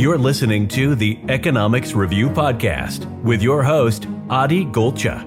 You're 0.00 0.16
listening 0.16 0.66
to 0.68 0.94
the 0.94 1.18
Economics 1.28 1.92
Review 1.92 2.30
Podcast 2.30 3.04
with 3.20 3.42
your 3.42 3.62
host, 3.62 4.06
Adi 4.30 4.64
Golcha. 4.64 5.26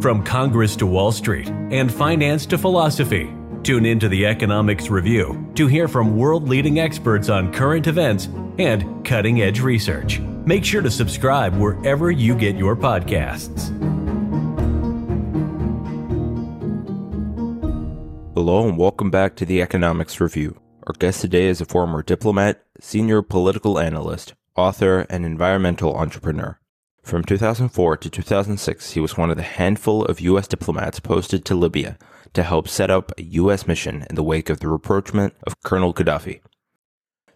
From 0.00 0.22
Congress 0.22 0.76
to 0.76 0.86
Wall 0.86 1.10
Street 1.10 1.48
and 1.48 1.92
finance 1.92 2.46
to 2.46 2.56
philosophy, 2.56 3.34
tune 3.64 3.84
into 3.84 4.08
the 4.08 4.24
Economics 4.24 4.88
Review 4.88 5.50
to 5.56 5.66
hear 5.66 5.88
from 5.88 6.16
world 6.16 6.48
leading 6.48 6.78
experts 6.78 7.28
on 7.28 7.52
current 7.52 7.88
events 7.88 8.28
and 8.60 9.04
cutting 9.04 9.42
edge 9.42 9.58
research. 9.58 10.20
Make 10.20 10.64
sure 10.64 10.80
to 10.80 10.92
subscribe 10.92 11.56
wherever 11.56 12.12
you 12.12 12.36
get 12.36 12.54
your 12.54 12.76
podcasts. 12.76 13.70
Hello, 18.34 18.68
and 18.68 18.78
welcome 18.78 19.10
back 19.10 19.34
to 19.34 19.44
the 19.44 19.60
Economics 19.60 20.20
Review. 20.20 20.60
Our 20.86 20.92
guest 20.98 21.22
today 21.22 21.46
is 21.46 21.62
a 21.62 21.64
former 21.64 22.02
diplomat, 22.02 22.62
senior 22.78 23.22
political 23.22 23.78
analyst, 23.78 24.34
author, 24.54 25.06
and 25.08 25.24
environmental 25.24 25.96
entrepreneur. 25.96 26.60
From 27.02 27.24
2004 27.24 27.96
to 27.96 28.10
2006, 28.10 28.90
he 28.90 29.00
was 29.00 29.16
one 29.16 29.30
of 29.30 29.38
the 29.38 29.44
handful 29.44 30.04
of 30.04 30.20
U.S. 30.20 30.46
diplomats 30.46 31.00
posted 31.00 31.42
to 31.46 31.54
Libya 31.54 31.96
to 32.34 32.42
help 32.42 32.68
set 32.68 32.90
up 32.90 33.12
a 33.16 33.22
U.S. 33.22 33.66
mission 33.66 34.04
in 34.10 34.14
the 34.14 34.22
wake 34.22 34.50
of 34.50 34.60
the 34.60 34.68
rapprochement 34.68 35.32
of 35.46 35.58
Colonel 35.62 35.94
Gaddafi. 35.94 36.42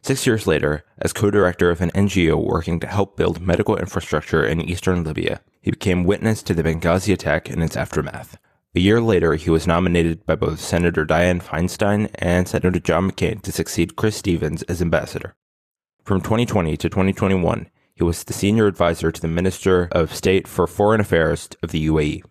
Six 0.03 0.27
years 0.27 0.47
later, 0.47 0.85
as 0.99 1.15
co-director 1.15 1.71
of 1.71 1.81
an 1.81 1.91
NGO 1.93 2.37
working 2.37 2.79
to 2.81 2.87
help 2.87 3.17
build 3.17 3.41
medical 3.41 3.79
infrastructure 3.79 4.45
in 4.45 4.61
eastern 4.61 5.05
Libya, 5.05 5.41
he 5.63 5.71
became 5.71 6.05
witness 6.05 6.43
to 6.43 6.53
the 6.53 6.63
Benghazi 6.63 7.15
attack 7.15 7.49
and 7.49 7.63
its 7.63 7.79
aftermath. 7.79 8.37
A 8.75 8.81
year 8.81 9.01
later, 9.01 9.35
he 9.35 9.49
was 9.49 9.67
nominated 9.67 10.27
by 10.27 10.35
both 10.35 10.61
Senator 10.61 11.07
Dianne 11.07 11.43
Feinstein 11.43 12.11
and 12.17 12.47
Senator 12.47 12.79
John 12.79 13.11
McCain 13.11 13.41
to 13.43 13.51
succeed 13.51 13.97
Chris 13.97 14.17
Stevens 14.17 14.63
as 14.65 14.83
ambassador. 14.83 15.35
From 16.05 16.21
2020 16.21 16.77
to 16.77 16.89
2021, 16.89 17.71
he 17.95 18.05
was 18.05 18.25
the 18.25 18.35
senior 18.35 18.67
advisor 18.67 19.11
to 19.11 19.21
the 19.21 19.27
Minister 19.27 19.89
of 19.93 20.15
State 20.15 20.47
for 20.47 20.67
Foreign 20.67 21.01
Affairs 21.01 21.49
of 21.63 21.71
the 21.71 21.87
UAE. 21.87 22.23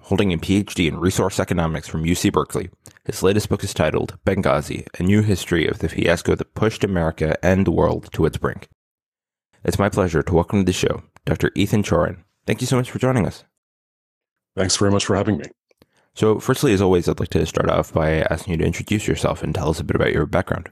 Holding 0.00 0.32
a 0.32 0.38
PhD 0.38 0.88
in 0.88 0.98
resource 0.98 1.38
economics 1.38 1.88
from 1.88 2.04
UC 2.04 2.32
Berkeley, 2.32 2.70
his 3.04 3.22
latest 3.22 3.50
book 3.50 3.62
is 3.62 3.74
titled 3.74 4.18
Benghazi 4.24 4.86
A 4.98 5.02
New 5.02 5.20
History 5.20 5.68
of 5.68 5.80
the 5.80 5.90
Fiasco 5.90 6.34
That 6.34 6.54
Pushed 6.54 6.84
America 6.84 7.36
and 7.44 7.66
the 7.66 7.70
World 7.70 8.08
to 8.14 8.24
Its 8.24 8.38
Brink. 8.38 8.70
It's 9.62 9.78
my 9.78 9.90
pleasure 9.90 10.22
to 10.22 10.34
welcome 10.34 10.60
to 10.60 10.64
the 10.64 10.72
show 10.72 11.02
Dr. 11.26 11.50
Ethan 11.54 11.82
Chorin. 11.82 12.24
Thank 12.46 12.62
you 12.62 12.66
so 12.66 12.76
much 12.76 12.90
for 12.90 12.98
joining 12.98 13.26
us. 13.26 13.44
Thanks 14.56 14.76
very 14.76 14.90
much 14.90 15.04
for 15.04 15.16
having 15.16 15.36
me. 15.36 15.44
So, 16.14 16.38
firstly, 16.38 16.72
as 16.72 16.82
always, 16.82 17.08
I'd 17.08 17.20
like 17.20 17.30
to 17.30 17.46
start 17.46 17.70
off 17.70 17.92
by 17.92 18.20
asking 18.22 18.52
you 18.52 18.58
to 18.58 18.66
introduce 18.66 19.08
yourself 19.08 19.42
and 19.42 19.54
tell 19.54 19.70
us 19.70 19.80
a 19.80 19.84
bit 19.84 19.96
about 19.96 20.12
your 20.12 20.26
background. 20.26 20.68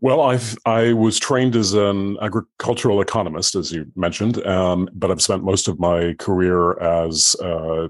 Well, 0.00 0.20
I've 0.20 0.56
I 0.66 0.94
was 0.94 1.18
trained 1.18 1.54
as 1.54 1.74
an 1.74 2.16
agricultural 2.20 3.00
economist, 3.00 3.54
as 3.54 3.70
you 3.70 3.86
mentioned, 3.94 4.44
um, 4.46 4.88
but 4.94 5.10
I've 5.10 5.22
spent 5.22 5.44
most 5.44 5.68
of 5.68 5.78
my 5.78 6.14
career 6.18 6.78
as 6.80 7.36
uh, 7.40 7.88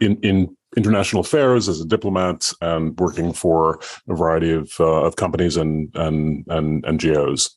in 0.00 0.18
in 0.22 0.54
international 0.76 1.20
affairs 1.20 1.68
as 1.68 1.80
a 1.80 1.86
diplomat 1.86 2.52
and 2.60 2.98
working 2.98 3.32
for 3.32 3.80
a 4.06 4.14
variety 4.14 4.52
of 4.52 4.70
uh, 4.78 5.04
of 5.04 5.16
companies 5.16 5.56
and 5.56 5.90
and 5.94 6.44
and 6.48 6.84
NGOs. 6.84 7.50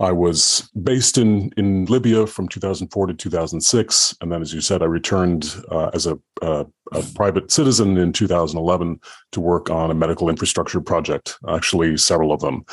I 0.00 0.12
was 0.12 0.68
based 0.82 1.18
in 1.18 1.52
in 1.58 1.84
Libya 1.84 2.26
from 2.26 2.48
2004 2.48 3.06
to 3.08 3.14
2006, 3.14 4.16
and 4.20 4.32
then, 4.32 4.40
as 4.40 4.52
you 4.52 4.62
said, 4.62 4.82
I 4.82 4.86
returned 4.86 5.54
uh, 5.70 5.90
as 5.92 6.06
a, 6.06 6.18
uh, 6.40 6.64
a, 6.92 7.02
private 7.14 7.50
citizen 7.50 7.98
in 7.98 8.12
2011 8.12 8.98
to 9.32 9.40
work 9.40 9.68
on 9.68 9.90
a 9.90 9.94
medical 9.94 10.30
infrastructure 10.30 10.80
project. 10.80 11.36
Actually, 11.48 11.98
several 11.98 12.32
of 12.32 12.40
them. 12.40 12.64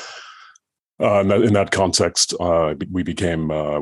Uh, 0.99 1.19
in, 1.19 1.53
that, 1.53 1.69
context, 1.69 2.33
uh, 2.39 2.73
we 2.89 3.03
became 3.03 3.51
uh, 3.51 3.81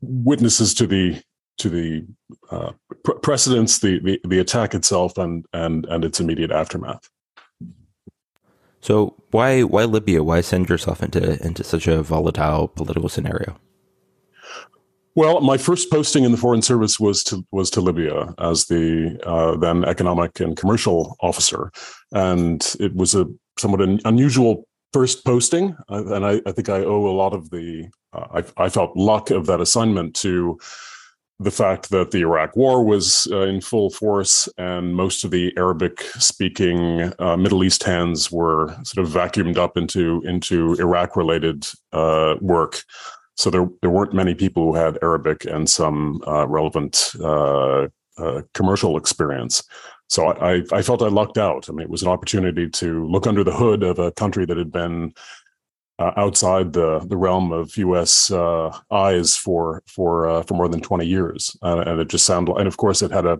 witnesses 0.00 0.74
to 0.74 0.86
the 0.86 1.22
to 1.58 1.68
the 1.68 2.04
uh, 2.50 2.72
precedents, 3.22 3.78
the, 3.78 4.00
the 4.00 4.20
the 4.26 4.38
attack 4.38 4.74
itself, 4.74 5.18
and 5.18 5.44
and 5.52 5.84
and 5.86 6.02
its 6.02 6.18
immediate 6.18 6.50
aftermath. 6.50 7.08
So 8.84 9.14
why 9.30 9.62
why 9.62 9.84
Libya? 9.86 10.22
Why 10.22 10.42
send 10.42 10.68
yourself 10.68 11.02
into 11.02 11.42
into 11.42 11.64
such 11.64 11.86
a 11.86 12.02
volatile 12.02 12.68
political 12.68 13.08
scenario? 13.08 13.56
Well, 15.14 15.40
my 15.40 15.56
first 15.56 15.90
posting 15.90 16.24
in 16.24 16.32
the 16.32 16.36
Foreign 16.36 16.60
Service 16.60 17.00
was 17.00 17.24
to 17.24 17.46
was 17.50 17.70
to 17.70 17.80
Libya 17.80 18.34
as 18.38 18.66
the 18.66 19.18
uh, 19.24 19.56
then 19.56 19.86
economic 19.86 20.38
and 20.38 20.54
commercial 20.54 21.16
officer, 21.20 21.72
and 22.12 22.60
it 22.78 22.94
was 22.94 23.14
a 23.14 23.24
somewhat 23.58 23.80
an 23.80 24.00
unusual 24.04 24.68
first 24.92 25.24
posting, 25.24 25.74
uh, 25.90 26.04
and 26.14 26.26
I, 26.26 26.42
I, 26.44 26.52
think 26.52 26.68
I 26.68 26.84
owe 26.84 27.08
a 27.08 27.16
lot 27.22 27.32
of 27.32 27.48
the 27.48 27.88
uh, 28.12 28.42
I, 28.58 28.64
I, 28.64 28.68
felt 28.68 28.94
luck 28.96 29.30
of 29.30 29.46
that 29.46 29.62
assignment 29.62 30.14
to 30.16 30.58
the 31.40 31.50
fact 31.50 31.90
that 31.90 32.12
the 32.12 32.20
Iraq 32.20 32.54
War 32.56 32.84
was 32.84 33.26
uh, 33.30 33.40
in 33.40 33.60
full 33.60 33.90
force 33.90 34.48
and 34.56 34.94
most 34.94 35.24
of 35.24 35.30
the 35.30 35.52
Arabic 35.56 36.00
speaking 36.18 37.12
uh, 37.18 37.36
Middle 37.36 37.64
East 37.64 37.82
hands 37.82 38.30
were 38.30 38.68
sort 38.84 39.04
of 39.04 39.12
vacuumed 39.12 39.56
up 39.56 39.76
into 39.76 40.22
into 40.24 40.74
Iraq 40.74 41.16
related 41.16 41.66
uh, 41.92 42.36
work. 42.40 42.82
So 43.36 43.50
there 43.50 43.68
there 43.82 43.90
weren't 43.90 44.14
many 44.14 44.34
people 44.34 44.62
who 44.64 44.74
had 44.74 44.98
Arabic 45.02 45.44
and 45.44 45.68
some 45.68 46.22
uh, 46.26 46.46
relevant 46.46 47.12
uh, 47.20 47.88
uh, 48.16 48.42
commercial 48.52 48.96
experience. 48.96 49.62
So 50.08 50.28
I, 50.28 50.62
I 50.70 50.82
felt 50.82 51.02
I 51.02 51.08
lucked 51.08 51.38
out. 51.38 51.68
I 51.68 51.72
mean, 51.72 51.82
it 51.82 51.90
was 51.90 52.02
an 52.02 52.08
opportunity 52.08 52.68
to 52.68 53.06
look 53.08 53.26
under 53.26 53.42
the 53.42 53.56
hood 53.56 53.82
of 53.82 53.98
a 53.98 54.12
country 54.12 54.46
that 54.46 54.56
had 54.56 54.70
been 54.70 55.12
uh, 55.98 56.12
outside 56.16 56.72
the 56.72 56.98
the 57.00 57.16
realm 57.16 57.52
of 57.52 57.76
U.S. 57.76 58.30
Uh, 58.30 58.76
eyes 58.90 59.36
for 59.36 59.82
for 59.86 60.28
uh, 60.28 60.42
for 60.42 60.54
more 60.54 60.68
than 60.68 60.80
twenty 60.80 61.06
years, 61.06 61.56
uh, 61.62 61.84
and 61.86 62.00
it 62.00 62.08
just 62.08 62.26
sounded. 62.26 62.56
And 62.56 62.66
of 62.66 62.76
course, 62.76 63.02
it 63.02 63.10
had 63.10 63.26
a 63.26 63.38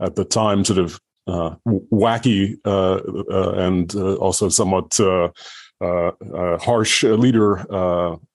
at 0.00 0.14
the 0.14 0.24
time 0.24 0.64
sort 0.64 0.78
of 0.78 1.00
uh, 1.26 1.56
wacky 1.66 2.56
uh, 2.64 3.00
and 3.54 3.94
also 4.18 4.48
somewhat 4.48 4.96
harsh 6.62 7.02
leader. 7.02 7.56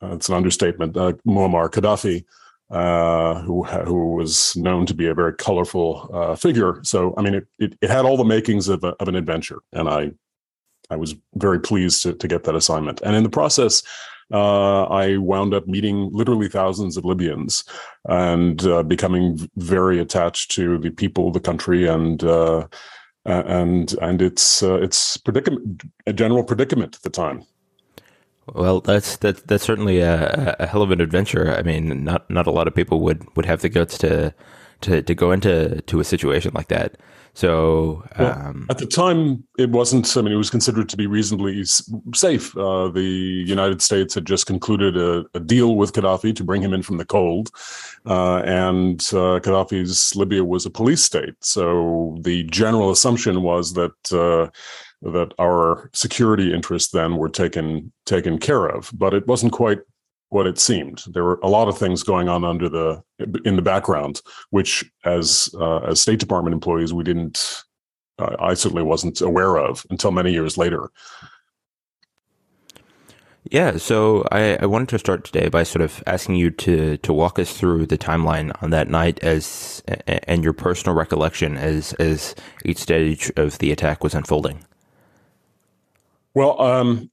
it's 0.02 0.30
an 0.30 0.36
understatement. 0.36 0.94
Muammar 0.94 1.70
Gaddafi. 1.70 2.26
who 3.46 3.64
who 3.64 4.16
was 4.16 4.56
known 4.58 4.86
to 4.86 4.94
be 4.94 5.08
a 5.08 5.14
very 5.14 5.34
colorful 5.34 6.36
figure. 6.38 6.82
So 6.84 7.14
I 7.18 7.22
mean, 7.22 7.36
it, 7.36 7.48
it, 7.58 7.78
it 7.82 7.90
had 7.90 8.04
all 8.04 8.18
the 8.18 8.26
makings 8.26 8.68
of, 8.68 8.84
a, 8.84 8.96
of 9.00 9.08
an 9.08 9.16
adventure, 9.16 9.60
and 9.72 9.88
I 9.88 10.12
I 10.92 10.98
was 10.98 11.16
very 11.36 11.60
pleased 11.60 12.04
to, 12.04 12.14
to 12.14 12.28
get 12.28 12.44
that 12.44 12.56
assignment. 12.56 13.02
And 13.02 13.16
in 13.16 13.24
the 13.24 13.30
process, 13.30 13.82
uh, 14.34 14.84
I 14.84 15.18
wound 15.18 15.54
up 15.54 15.68
meeting 15.68 16.10
literally 16.14 16.48
thousands 16.48 16.98
of 16.98 17.06
Libyans 17.06 17.64
and 18.06 18.64
uh, 18.66 18.84
becoming 18.84 19.50
very 19.58 20.00
attached 20.00 20.52
to 20.52 20.78
the 20.78 20.92
people, 20.92 21.32
the 21.32 21.40
country, 21.40 21.88
and 21.88 22.24
uh, 22.24 22.68
and 23.26 23.94
and 24.02 24.22
its 24.22 24.64
uh, 24.64 24.76
its 24.76 25.18
predicament, 25.18 25.84
a 26.08 26.14
general 26.14 26.44
predicament 26.44 26.96
at 26.96 27.02
the 27.02 27.10
time. 27.10 27.44
Well, 28.54 28.82
that's 28.82 29.18
that, 29.18 29.48
that's 29.48 29.64
certainly 29.64 30.00
a, 30.00 30.56
a 30.60 30.66
hell 30.66 30.82
of 30.82 30.92
an 30.92 31.02
adventure. 31.02 31.54
I 31.54 31.62
mean, 31.62 32.04
not 32.04 32.30
not 32.30 32.48
a 32.48 32.52
lot 32.52 32.68
of 32.68 32.76
people 32.76 33.02
would, 33.02 33.26
would 33.36 33.46
have 33.46 33.62
the 33.62 33.70
guts 33.70 33.98
to 34.00 34.34
to 34.82 35.02
to 35.02 35.16
go 35.16 35.32
into 35.32 35.82
to 35.82 36.00
a 36.00 36.04
situation 36.04 36.52
like 36.54 36.68
that. 36.68 36.98
So 37.34 38.04
well, 38.20 38.38
um, 38.38 38.68
at 38.70 38.78
the 38.78 38.86
time, 38.86 39.46
it 39.58 39.70
wasn't. 39.70 40.18
I 40.18 40.22
mean, 40.22 40.34
it 40.34 40.38
was 40.38 40.50
considered 40.50 40.90
to 40.90 40.98
be 40.98 41.08
reasonably 41.08 41.64
safe. 42.14 42.56
Uh, 42.58 42.90
the 42.90 43.02
United 43.02 43.82
States 43.82 44.14
had 44.14 44.26
just 44.26 44.48
concluded 44.48 44.98
a, 44.98 45.26
a, 45.34 45.40
deal 45.40 45.78
with 45.78 45.94
Gaddafi 45.94 46.36
to 46.36 46.44
bring 46.44 46.62
him 46.62 46.74
in 46.74 46.82
from 46.82 46.98
the 46.98 47.06
cold, 47.06 47.50
uh, 48.06 48.40
and 48.40 49.00
uh, 49.14 49.40
Gaddafi's 49.40 50.14
Libya 50.16 50.44
was 50.44 50.66
a 50.66 50.70
police 50.70 51.04
state. 51.04 51.36
So 51.40 52.18
the 52.20 52.44
general 52.44 52.92
assumption 52.92 53.44
was 53.44 53.74
that 53.74 54.12
uh, 54.12 54.52
that 55.02 55.34
our 55.40 55.90
security 55.94 56.54
interests 56.54 56.92
then 56.92 57.16
were 57.16 57.30
taken 57.30 57.94
taken 58.06 58.40
care 58.40 58.66
of. 58.68 58.92
But 58.94 59.14
it 59.14 59.26
wasn't 59.26 59.54
quite 59.54 59.80
what 60.32 60.48
it 60.48 60.58
seemed. 60.58 61.04
There 61.08 61.26
were 61.26 61.40
a 61.44 61.50
lot 61.50 61.68
of 61.68 61.78
things 61.78 62.04
going 62.04 62.30
on 62.30 62.46
under 62.46 62.70
the 62.70 63.04
in 63.46 63.58
the 63.58 63.62
background, 63.62 64.22
which 64.50 64.84
as 65.06 65.54
uh, 65.60 65.80
as 65.80 66.02
State 66.02 66.20
Department 66.20 66.54
employees 66.54 66.94
we 66.94 67.04
didn't. 67.04 67.64
Uh, 68.18 68.36
I 68.40 68.54
certainly 68.54 68.84
wasn't 68.84 69.22
aware 69.22 69.58
of 69.58 69.86
until 69.90 70.12
many 70.12 70.32
years 70.32 70.58
later. 70.58 70.90
Yeah, 73.50 73.78
so 73.78 74.26
I, 74.32 74.56
I 74.58 74.66
wanted 74.68 74.90
to 74.90 75.00
start 75.00 75.26
today 75.26 75.50
by 75.50 75.64
sort 75.64 75.82
of 75.82 76.02
asking 76.08 76.36
you 76.36 76.50
to 76.52 76.96
to 76.98 77.14
walk 77.14 77.38
us 77.38 77.52
through 77.52 77.88
the 77.88 77.98
timeline 77.98 78.52
on 78.64 78.70
that 78.70 78.88
night 78.88 79.20
as 79.24 79.84
and 80.08 80.44
your 80.44 80.54
personal 80.54 80.96
recollection 80.96 81.58
as 81.58 81.92
as 81.94 82.36
each 82.64 82.78
stage 82.78 83.32
of 83.36 83.58
the 83.58 83.72
attack 83.72 84.02
was 84.02 84.16
unfolding. 84.16 84.64
Well, 86.34 86.62
um, 86.62 87.12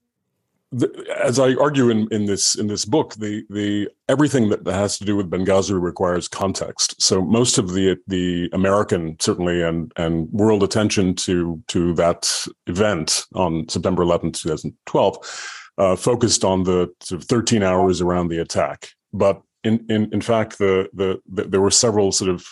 as 1.17 1.38
I 1.38 1.55
argue 1.55 1.88
in, 1.88 2.09
in 2.11 2.26
this 2.26 2.55
in 2.55 2.67
this 2.67 2.85
book, 2.85 3.15
the 3.15 3.44
the 3.49 3.88
everything 4.09 4.50
that 4.50 4.67
has 4.67 4.99
to 4.99 5.05
do 5.05 5.17
with 5.17 5.31
Benghazi 5.31 5.81
requires 5.81 6.29
context. 6.29 7.00
So 7.00 7.23
most 7.23 7.56
of 7.56 7.73
the 7.73 7.97
the 8.06 8.50
American 8.53 9.17
certainly 9.19 9.62
and 9.62 9.93
and 9.97 10.31
world 10.31 10.62
attention 10.62 11.15
to 11.17 11.62
to 11.69 11.94
that 11.94 12.47
event 12.67 13.25
on 13.35 13.69
September 13.69 14.05
11th, 14.05 14.43
2012, 14.43 15.62
uh, 15.79 15.97
focused 15.97 16.44
on 16.44 16.65
the 16.65 16.93
sort 17.00 17.23
of 17.23 17.29
13 17.29 17.62
hours 17.62 18.03
around 18.03 18.29
the 18.29 18.38
attack. 18.38 18.91
But 19.12 19.41
in 19.64 19.87
in 19.88 20.12
in 20.12 20.21
fact, 20.21 20.59
the 20.59 20.91
the, 20.93 21.21
the 21.32 21.44
there 21.44 21.62
were 21.62 21.71
several 21.71 22.12
sort 22.12 22.31
of 22.31 22.47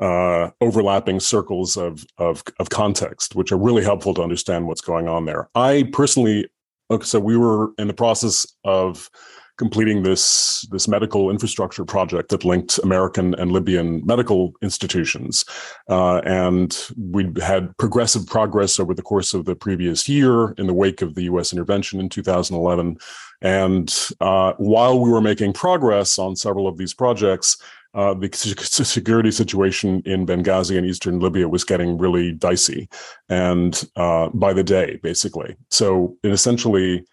uh, 0.00 0.50
overlapping 0.60 1.20
circles 1.20 1.76
of, 1.76 2.04
of 2.18 2.42
of 2.58 2.70
context, 2.70 3.36
which 3.36 3.52
are 3.52 3.58
really 3.58 3.84
helpful 3.84 4.14
to 4.14 4.22
understand 4.22 4.66
what's 4.66 4.80
going 4.80 5.06
on 5.06 5.26
there. 5.26 5.48
I 5.54 5.88
personally, 5.92 6.48
okay, 6.90 7.04
so 7.04 7.20
we 7.20 7.36
were 7.36 7.72
in 7.78 7.86
the 7.86 7.94
process 7.94 8.46
of 8.64 9.10
completing 9.58 10.02
this 10.02 10.66
this 10.70 10.88
medical 10.88 11.30
infrastructure 11.30 11.84
project 11.84 12.30
that 12.30 12.44
linked 12.44 12.78
American 12.78 13.34
and 13.34 13.52
Libyan 13.52 14.04
medical 14.04 14.52
institutions, 14.62 15.44
uh, 15.88 16.18
and 16.24 16.88
we 16.96 17.30
had 17.40 17.76
progressive 17.76 18.26
progress 18.26 18.80
over 18.80 18.94
the 18.94 19.02
course 19.02 19.34
of 19.34 19.44
the 19.44 19.54
previous 19.54 20.08
year 20.08 20.52
in 20.52 20.66
the 20.66 20.74
wake 20.74 21.02
of 21.02 21.14
the 21.14 21.24
U.S. 21.24 21.52
intervention 21.52 22.00
in 22.00 22.08
2011. 22.08 22.96
And 23.42 23.94
uh, 24.20 24.52
while 24.58 25.00
we 25.00 25.10
were 25.10 25.20
making 25.20 25.52
progress 25.52 26.18
on 26.18 26.36
several 26.36 26.68
of 26.68 26.78
these 26.78 26.94
projects, 26.94 27.56
uh, 27.94 28.14
the 28.14 28.28
security 28.32 29.30
situation 29.30 30.02
in 30.04 30.26
Benghazi 30.26 30.76
and 30.76 30.86
eastern 30.86 31.20
Libya 31.20 31.48
was 31.48 31.64
getting 31.64 31.98
really 31.98 32.32
dicey, 32.32 32.88
and 33.28 33.88
uh, 33.96 34.28
by 34.34 34.52
the 34.52 34.64
day, 34.64 34.98
basically. 35.02 35.56
So, 35.70 36.16
it 36.22 36.32
essentially, 36.32 37.04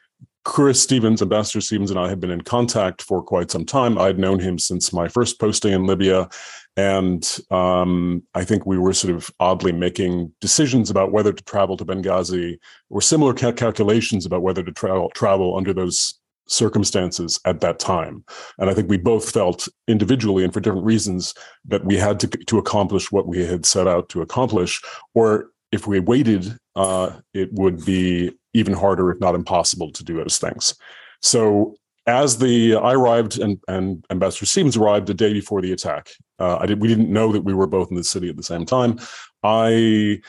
Chris 0.46 0.81
Stevens, 0.81 1.22
Ambassador 1.22 1.62
Stevens, 1.62 1.92
and 1.92 2.00
I 2.00 2.10
had 2.10 2.20
been 2.20 2.31
in 2.31 2.42
contact 2.42 3.02
for 3.02 3.22
quite 3.22 3.52
some 3.52 3.66
time. 3.66 3.98
I'd 3.98 4.20
known 4.20 4.40
him 4.40 4.58
since 4.58 4.94
my 4.94 5.08
first 5.08 5.40
posting 5.40 5.74
in 5.74 5.86
Libya. 5.86 6.30
And 6.78 7.40
um, 7.52 8.24
I 8.34 8.46
think 8.46 8.66
we 8.66 8.78
were 8.78 8.94
sort 8.94 9.14
of 9.14 9.30
oddly 9.42 9.74
making 9.74 10.31
decisions 10.40 10.90
about 10.90 11.12
whether 11.12 11.34
to 11.34 11.44
travel 11.44 11.76
to 11.76 11.86
Benghazi 11.86 12.58
or 12.90 13.02
similar 13.02 13.34
cal- 13.34 13.52
calculations 13.52 14.26
about 14.26 14.44
whether 14.44 14.64
to 14.64 14.72
travel, 14.72 15.12
travel 15.14 15.58
under 15.58 15.74
those 15.74 16.19
circumstances 16.50 17.40
at 17.46 17.62
that 17.62 17.80
time. 17.80 18.24
And 18.57 18.69
I 18.69 18.74
think 18.74 18.90
we 18.90 18.98
both 18.98 19.30
felt 19.31 19.68
individually 19.88 20.44
and 20.44 20.54
for 20.54 20.60
different 20.60 20.86
reasons 20.86 21.34
that 21.66 21.86
we 21.86 21.96
had 21.96 22.19
to, 22.22 22.28
to 22.28 22.57
accomplish 22.57 23.12
what 23.12 23.28
we 23.28 23.46
had 23.46 23.66
set 23.66 23.88
out 23.88 24.10
to 24.10 24.22
accomplish. 24.22 24.81
Or 25.13 25.51
if 25.72 25.88
we 25.88 26.00
waited, 26.00 26.57
uh, 26.75 27.12
it 27.34 27.50
would 27.54 27.86
be 27.86 28.31
even 28.54 28.74
harder, 28.74 29.12
if 29.12 29.19
not 29.19 29.36
impossible, 29.36 29.92
to 29.92 30.04
do 30.04 30.18
those 30.18 30.38
things. 30.38 30.75
So 31.22 31.75
as 32.07 32.40
the 32.40 32.75
I 32.75 32.94
arrived 32.94 33.40
and, 33.40 33.60
and 33.68 34.04
Ambassador 34.10 34.45
Stevens 34.45 34.78
arrived 34.78 35.10
a 35.10 35.13
day 35.13 35.34
before 35.34 35.62
the 35.62 35.72
attack, 35.72 36.10
uh, 36.40 36.57
I 36.57 36.66
did 36.66 36.81
we 36.81 36.88
didn't 36.88 37.12
know 37.12 37.31
that 37.31 37.44
we 37.44 37.54
were 37.54 37.68
both 37.68 37.90
in 37.90 37.95
the 37.95 38.04
city 38.04 38.30
at 38.30 38.38
the 38.38 38.44
same 38.44 38.66
time. 38.66 39.00
I 39.44 40.19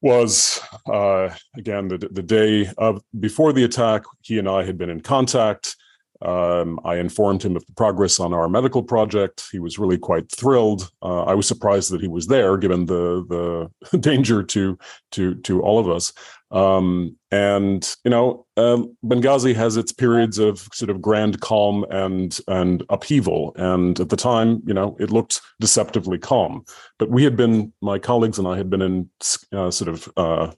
was 0.00 0.60
uh, 0.86 1.34
again 1.56 1.88
the 1.88 1.98
the 1.98 2.22
day 2.22 2.70
of 2.78 3.02
before 3.18 3.52
the 3.52 3.64
attack. 3.64 4.02
He 4.22 4.38
and 4.38 4.48
I 4.48 4.64
had 4.64 4.78
been 4.78 4.90
in 4.90 5.00
contact. 5.00 5.76
Um, 6.22 6.78
I 6.84 6.96
informed 6.96 7.42
him 7.42 7.56
of 7.56 7.64
the 7.66 7.72
progress 7.72 8.20
on 8.20 8.34
our 8.34 8.48
medical 8.48 8.82
project. 8.82 9.44
He 9.50 9.58
was 9.58 9.78
really 9.78 9.98
quite 9.98 10.30
thrilled. 10.30 10.90
Uh, 11.02 11.22
I 11.22 11.34
was 11.34 11.48
surprised 11.48 11.90
that 11.92 12.00
he 12.00 12.08
was 12.08 12.26
there, 12.26 12.56
given 12.56 12.86
the 12.86 13.70
the 13.90 13.98
danger 13.98 14.42
to 14.42 14.78
to 15.12 15.34
to 15.36 15.62
all 15.62 15.78
of 15.78 15.88
us. 15.88 16.12
Um, 16.50 17.16
and 17.30 17.88
you 18.04 18.10
know, 18.10 18.44
uh, 18.56 18.82
Benghazi 19.04 19.54
has 19.54 19.76
its 19.76 19.92
periods 19.92 20.38
of 20.38 20.66
sort 20.72 20.90
of 20.90 21.00
grand 21.00 21.40
calm 21.40 21.86
and 21.90 22.38
and 22.48 22.82
upheaval. 22.90 23.52
And 23.56 23.98
at 24.00 24.08
the 24.08 24.16
time, 24.16 24.62
you 24.66 24.74
know, 24.74 24.96
it 25.00 25.10
looked 25.10 25.40
deceptively 25.60 26.18
calm. 26.18 26.64
But 26.98 27.10
we 27.10 27.24
had 27.24 27.36
been, 27.36 27.72
my 27.80 27.98
colleagues 27.98 28.38
and 28.38 28.48
I 28.48 28.56
had 28.56 28.68
been 28.68 28.82
in 28.82 29.10
uh, 29.52 29.70
sort 29.70 29.88
of 29.88 30.12
uh, 30.16 30.50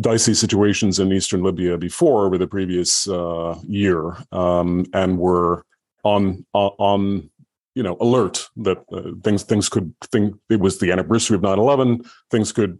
dicey 0.00 0.34
situations 0.34 0.98
in 0.98 1.12
eastern 1.12 1.42
Libya 1.42 1.76
before 1.78 2.26
over 2.26 2.38
the 2.38 2.46
previous 2.46 3.08
uh, 3.08 3.58
year, 3.66 4.16
um, 4.32 4.86
and 4.94 5.18
were 5.18 5.64
on 6.04 6.44
on 6.52 7.30
you 7.74 7.82
know 7.82 7.96
alert 8.00 8.48
that 8.56 8.78
uh, 8.92 9.12
things 9.22 9.42
things 9.42 9.68
could 9.68 9.94
think 10.10 10.34
it 10.50 10.60
was 10.60 10.78
the 10.78 10.92
anniversary 10.92 11.36
of 11.36 11.42
9-11 11.42 12.06
things 12.30 12.52
could 12.52 12.78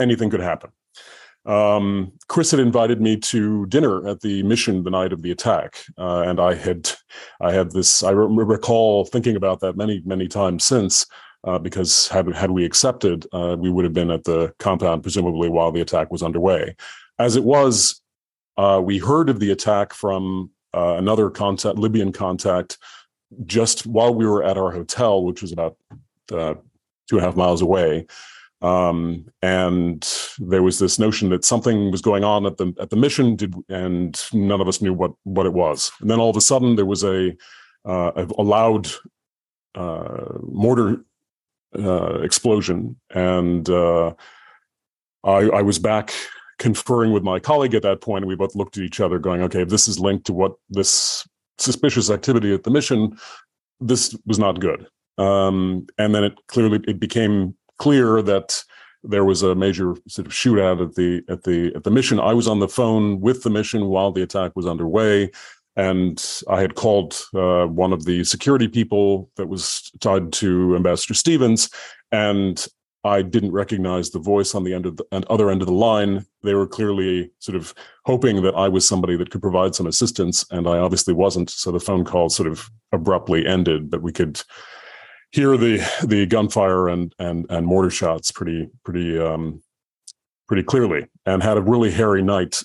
anything 0.00 0.30
could 0.30 0.40
happen 0.40 0.70
um, 1.48 2.12
Chris 2.28 2.50
had 2.50 2.60
invited 2.60 3.00
me 3.00 3.16
to 3.16 3.64
dinner 3.66 4.06
at 4.06 4.20
the 4.20 4.42
mission 4.42 4.82
the 4.82 4.90
night 4.90 5.14
of 5.14 5.22
the 5.22 5.30
attack, 5.30 5.78
uh, 5.96 6.20
and 6.26 6.38
I 6.38 6.54
had, 6.54 6.90
I 7.40 7.52
had 7.52 7.70
this. 7.70 8.02
I 8.02 8.10
re- 8.10 8.44
recall 8.44 9.06
thinking 9.06 9.34
about 9.34 9.60
that 9.60 9.74
many, 9.74 10.02
many 10.04 10.28
times 10.28 10.64
since, 10.64 11.06
uh, 11.44 11.58
because 11.58 12.08
had 12.08 12.32
had 12.34 12.50
we 12.50 12.64
accepted, 12.64 13.26
uh, 13.32 13.56
we 13.58 13.70
would 13.70 13.84
have 13.84 13.94
been 13.94 14.10
at 14.10 14.24
the 14.24 14.52
compound 14.58 15.02
presumably 15.02 15.48
while 15.48 15.72
the 15.72 15.80
attack 15.80 16.10
was 16.10 16.22
underway. 16.22 16.74
As 17.18 17.36
it 17.36 17.44
was, 17.44 18.00
uh, 18.56 18.80
we 18.84 18.98
heard 18.98 19.28
of 19.28 19.40
the 19.40 19.50
attack 19.50 19.92
from 19.92 20.50
uh, 20.74 20.96
another 20.98 21.30
contact, 21.30 21.78
Libyan 21.78 22.12
contact, 22.12 22.78
just 23.46 23.86
while 23.86 24.14
we 24.14 24.26
were 24.26 24.42
at 24.42 24.58
our 24.58 24.70
hotel, 24.70 25.24
which 25.24 25.42
was 25.42 25.52
about 25.52 25.76
uh, 26.32 26.54
two 27.08 27.16
and 27.16 27.20
a 27.20 27.22
half 27.22 27.36
miles 27.36 27.62
away 27.62 28.06
um, 28.60 29.26
and 29.40 30.06
there 30.38 30.62
was 30.62 30.78
this 30.78 30.98
notion 30.98 31.30
that 31.30 31.44
something 31.44 31.90
was 31.90 32.02
going 32.02 32.24
on 32.24 32.44
at 32.44 32.56
the 32.56 32.74
at 32.80 32.90
the 32.90 32.96
mission, 32.96 33.36
did, 33.36 33.54
and 33.68 34.20
none 34.32 34.60
of 34.60 34.68
us 34.68 34.82
knew 34.82 34.92
what 34.92 35.12
what 35.24 35.46
it 35.46 35.52
was. 35.52 35.92
And 36.00 36.10
then 36.10 36.18
all 36.18 36.30
of 36.30 36.36
a 36.36 36.40
sudden, 36.40 36.74
there 36.74 36.86
was 36.86 37.04
a 37.04 37.36
uh, 37.84 38.12
a, 38.16 38.42
loud 38.42 38.88
uh, 39.76 40.38
mortar 40.42 41.04
uh, 41.76 42.20
explosion, 42.20 42.96
and 43.10 43.68
uh, 43.68 44.12
I, 45.24 45.48
I 45.48 45.62
was 45.62 45.78
back 45.78 46.12
conferring 46.58 47.12
with 47.12 47.22
my 47.22 47.38
colleague 47.38 47.74
at 47.74 47.82
that 47.82 48.00
point, 48.00 48.22
and 48.22 48.28
we 48.28 48.36
both 48.36 48.54
looked 48.54 48.76
at 48.76 48.82
each 48.82 49.00
other, 49.00 49.18
going, 49.18 49.42
"Okay, 49.42 49.62
if 49.62 49.68
this 49.68 49.88
is 49.88 49.98
linked 49.98 50.26
to 50.26 50.32
what 50.32 50.54
this 50.70 51.26
suspicious 51.58 52.10
activity 52.10 52.52
at 52.52 52.64
the 52.64 52.70
mission, 52.70 53.16
this 53.80 54.16
was 54.26 54.38
not 54.38 54.60
good." 54.60 54.86
Um, 55.18 55.86
and 55.98 56.14
then 56.14 56.24
it 56.24 56.38
clearly 56.46 56.80
it 56.86 57.00
became 57.00 57.54
clear 57.78 58.22
that 58.22 58.62
there 59.04 59.24
was 59.24 59.42
a 59.42 59.54
major 59.54 59.94
sort 60.08 60.26
of 60.26 60.32
shootout 60.32 60.82
at 60.82 60.94
the 60.94 61.22
at 61.28 61.44
the 61.44 61.72
at 61.74 61.84
the 61.84 61.90
mission. 61.90 62.18
I 62.18 62.34
was 62.34 62.48
on 62.48 62.60
the 62.60 62.68
phone 62.68 63.20
with 63.20 63.42
the 63.42 63.50
mission 63.50 63.86
while 63.86 64.12
the 64.12 64.22
attack 64.22 64.52
was 64.56 64.66
underway, 64.66 65.30
and 65.78 66.42
I 66.48 66.60
had 66.60 66.74
called 66.74 67.14
uh, 67.34 67.66
one 67.66 67.92
of 67.92 68.04
the 68.04 68.24
security 68.24 68.66
people 68.66 69.30
that 69.36 69.46
was 69.46 69.90
tied 70.00 70.32
to 70.34 70.74
Ambassador 70.74 71.14
Stevens, 71.14 71.70
and 72.10 72.66
I 73.04 73.22
didn't 73.22 73.52
recognize 73.52 74.10
the 74.10 74.18
voice 74.18 74.56
on 74.56 74.64
the 74.64 74.74
end 74.74 74.86
of 74.86 74.96
the 74.96 75.04
other 75.30 75.50
end 75.50 75.62
of 75.62 75.68
the 75.68 75.74
line. 75.74 76.26
They 76.42 76.54
were 76.54 76.66
clearly 76.66 77.30
sort 77.38 77.54
of 77.54 77.72
hoping 78.06 78.42
that 78.42 78.56
I 78.56 78.68
was 78.68 78.88
somebody 78.88 79.16
that 79.16 79.30
could 79.30 79.40
provide 79.40 79.76
some 79.76 79.86
assistance, 79.86 80.44
and 80.50 80.66
I 80.66 80.78
obviously 80.78 81.14
wasn't. 81.14 81.48
So 81.48 81.70
the 81.70 81.78
phone 81.78 82.04
call 82.04 82.28
sort 82.28 82.48
of 82.48 82.68
abruptly 82.90 83.46
ended, 83.46 83.88
but 83.88 84.02
we 84.02 84.12
could 84.12 84.42
hear 85.30 85.56
the 85.56 85.78
the 86.04 86.26
gunfire 86.26 86.88
and 86.88 87.14
and 87.20 87.46
and 87.50 87.66
mortar 87.66 87.90
shots 87.90 88.32
pretty 88.32 88.68
pretty 88.84 89.16
um, 89.16 89.62
pretty 90.48 90.64
clearly, 90.64 91.06
and 91.24 91.40
had 91.40 91.56
a 91.56 91.62
really 91.62 91.92
hairy 91.92 92.22
night 92.22 92.64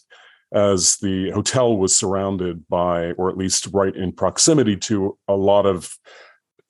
as 0.53 0.98
the 0.98 1.31
hotel 1.31 1.77
was 1.77 1.95
surrounded 1.95 2.67
by, 2.69 3.12
or 3.13 3.29
at 3.29 3.38
least 3.38 3.67
right 3.74 3.95
in 3.95 4.12
proximity 4.12 4.77
to, 4.77 5.17
a 5.27 5.36
lot 5.36 5.65
of, 5.65 5.98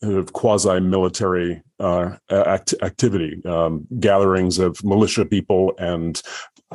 of 0.02 0.32
quasi-military 0.34 1.62
uh, 1.80 2.16
act- 2.30 2.76
activity, 2.82 3.42
um, 3.46 3.86
gatherings 4.00 4.58
of 4.60 4.82
militia 4.84 5.26
people 5.26 5.74
and 5.78 6.22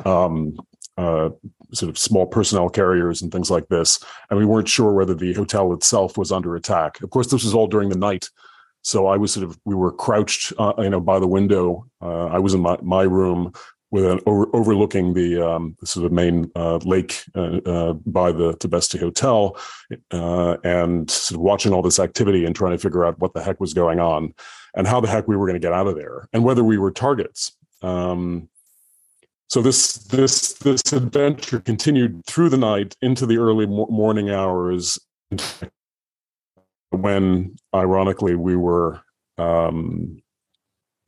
um, 0.05 0.55
uh, 0.97 1.29
sort 1.73 1.89
of 1.89 1.97
small 1.97 2.25
personnel 2.25 2.69
carriers 2.69 3.21
and 3.21 3.31
things 3.31 3.49
like 3.49 3.67
this. 3.69 3.99
And 4.29 4.37
we 4.37 4.45
weren't 4.45 4.67
sure 4.67 4.93
whether 4.93 5.15
the 5.15 5.33
hotel 5.33 5.73
itself 5.73 6.17
was 6.17 6.31
under 6.31 6.55
attack. 6.55 7.01
Of 7.01 7.09
course, 7.09 7.27
this 7.27 7.43
was 7.43 7.53
all 7.53 7.67
during 7.67 7.89
the 7.89 7.97
night, 7.97 8.29
so 8.81 9.07
I 9.07 9.17
was 9.17 9.33
sort 9.33 9.45
of 9.45 9.59
we 9.65 9.75
were 9.75 9.91
crouched, 9.91 10.53
uh, 10.57 10.73
you 10.77 10.89
know, 10.89 11.01
by 11.01 11.19
the 11.19 11.27
window. 11.27 11.85
Uh, 12.01 12.27
I 12.27 12.39
was 12.39 12.53
in 12.53 12.61
my 12.61 12.77
my 12.81 13.03
room 13.03 13.51
with 13.91 14.05
an 14.05 14.19
over, 14.25 14.47
overlooking 14.53 15.13
the 15.13 15.41
um, 15.41 15.75
sort 15.83 16.05
of 16.05 16.11
main 16.11 16.51
uh, 16.55 16.77
lake 16.77 17.23
uh, 17.35 17.57
uh, 17.65 17.93
by 17.93 18.31
the 18.31 18.53
Tibesti 18.57 18.99
Hotel, 18.99 19.57
uh, 20.11 20.57
and 20.63 21.09
sort 21.09 21.37
of 21.37 21.41
watching 21.41 21.73
all 21.73 21.81
this 21.81 21.99
activity 21.99 22.45
and 22.45 22.55
trying 22.55 22.71
to 22.71 22.77
figure 22.77 23.05
out 23.05 23.19
what 23.19 23.33
the 23.33 23.43
heck 23.43 23.59
was 23.59 23.73
going 23.73 23.99
on, 23.99 24.33
and 24.75 24.87
how 24.87 24.99
the 24.99 25.07
heck 25.07 25.27
we 25.27 25.35
were 25.35 25.47
going 25.47 25.59
to 25.59 25.65
get 25.65 25.73
out 25.73 25.87
of 25.87 25.95
there, 25.95 26.27
and 26.33 26.43
whether 26.43 26.63
we 26.63 26.77
were 26.77 26.91
targets. 26.91 27.55
Um, 27.81 28.49
so 29.47 29.61
this 29.61 29.93
this 29.93 30.53
this 30.53 30.81
adventure 30.93 31.59
continued 31.59 32.23
through 32.27 32.49
the 32.49 32.57
night 32.57 32.95
into 33.01 33.25
the 33.25 33.37
early 33.37 33.65
morning 33.65 34.29
hours 34.29 34.99
when 36.91 37.55
ironically 37.73 38.35
we 38.35 38.55
were 38.55 39.01
um, 39.37 40.21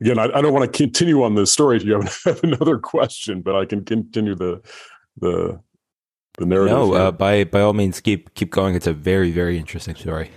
again 0.02 0.18
I, 0.18 0.24
I, 0.24 0.40
don't 0.40 0.52
want 0.52 0.70
to 0.70 0.76
continue 0.76 1.22
on 1.22 1.34
this 1.34 1.52
story 1.52 1.76
if 1.76 1.84
you 1.84 1.94
have, 1.94 2.22
have, 2.24 2.44
another 2.44 2.78
question 2.78 3.40
but 3.40 3.56
i 3.56 3.64
can 3.64 3.84
continue 3.84 4.34
the 4.34 4.60
the 5.16 5.60
the 6.38 6.46
narrative 6.46 6.76
no 6.76 6.94
uh, 6.94 7.10
by 7.12 7.44
by 7.44 7.60
all 7.60 7.72
means 7.72 8.00
keep 8.00 8.32
keep 8.34 8.50
going. 8.50 8.74
It's 8.74 8.86
a 8.86 8.92
very 8.92 9.30
very 9.30 9.58
interesting 9.58 9.94
story. 9.94 10.30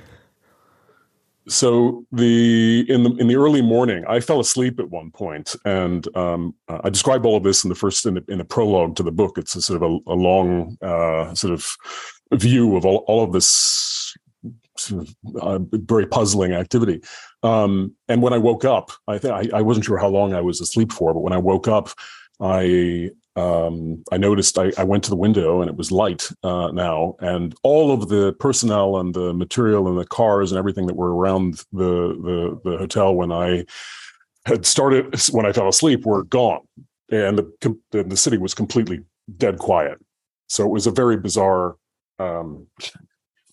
So 1.48 2.05
the 2.12 2.86
in 2.89 3.03
the 3.03 3.12
in 3.15 3.27
the 3.27 3.36
early 3.36 3.62
morning 3.62 4.03
i 4.07 4.19
fell 4.19 4.39
asleep 4.39 4.79
at 4.79 4.89
one 4.89 5.12
point 5.12 5.55
and 5.63 6.05
um, 6.17 6.55
i 6.67 6.89
describe 6.89 7.25
all 7.25 7.38
of 7.38 7.43
this 7.43 7.63
in 7.63 7.69
the 7.69 7.75
first 7.75 8.05
in 8.05 8.15
the, 8.15 8.25
in 8.27 8.39
the 8.39 8.45
prologue 8.45 8.95
to 8.98 9.03
the 9.03 9.12
book. 9.12 9.38
It's 9.38 9.55
a 9.55 9.62
sort 9.62 9.81
of 9.81 9.89
a, 9.89 10.12
a 10.12 10.15
long 10.15 10.77
uh, 10.81 11.34
sort 11.34 11.53
of 11.53 11.77
view 12.34 12.75
of 12.75 12.86
all, 12.86 13.05
all 13.07 13.24
of 13.24 13.31
this 13.31 14.13
uh, 15.41 15.60
very 15.72 16.05
puzzling 16.05 16.53
activity. 16.53 17.01
Um, 17.45 17.95
and 18.07 18.23
when 18.23 18.33
I 18.33 18.39
woke 18.39 18.65
up, 18.65 18.91
I 19.07 19.19
think 19.19 19.53
I, 19.53 19.61
wasn't 19.61 19.85
sure 19.85 19.99
how 19.99 20.09
long 20.09 20.33
I 20.33 20.41
was 20.41 20.59
asleep 20.59 20.91
for, 20.91 21.13
but 21.13 21.19
when 21.19 21.31
I 21.31 21.37
woke 21.37 21.67
up, 21.67 21.89
I 22.41 23.11
um, 23.35 24.03
I 24.11 24.17
noticed 24.17 24.57
I, 24.57 24.71
I, 24.79 24.83
went 24.83 25.03
to 25.03 25.09
the 25.11 25.15
window 25.15 25.61
and 25.61 25.69
it 25.69 25.75
was 25.75 25.91
light 25.91 26.27
uh, 26.41 26.71
now, 26.71 27.15
and 27.19 27.53
all 27.61 27.91
of 27.91 28.09
the 28.09 28.33
personnel 28.39 28.97
and 28.97 29.13
the 29.13 29.31
material 29.33 29.87
and 29.87 29.99
the 29.99 30.05
cars 30.05 30.51
and 30.51 30.57
everything 30.57 30.87
that 30.87 30.95
were 30.95 31.13
around 31.13 31.63
the 31.71 32.17
the, 32.63 32.71
the 32.71 32.77
hotel 32.77 33.13
when 33.13 33.31
I 33.31 33.65
had 34.45 34.65
started 34.65 35.15
when 35.31 35.45
I 35.45 35.51
fell 35.51 35.67
asleep 35.67 36.03
were 36.03 36.23
gone, 36.23 36.65
and 37.11 37.37
the 37.37 37.77
the 37.91 38.17
city 38.17 38.37
was 38.37 38.55
completely 38.55 39.01
dead 39.37 39.59
quiet. 39.59 40.03
So 40.47 40.65
it 40.65 40.71
was 40.71 40.87
a 40.87 40.91
very 40.91 41.17
bizarre. 41.17 41.75
Um, 42.17 42.65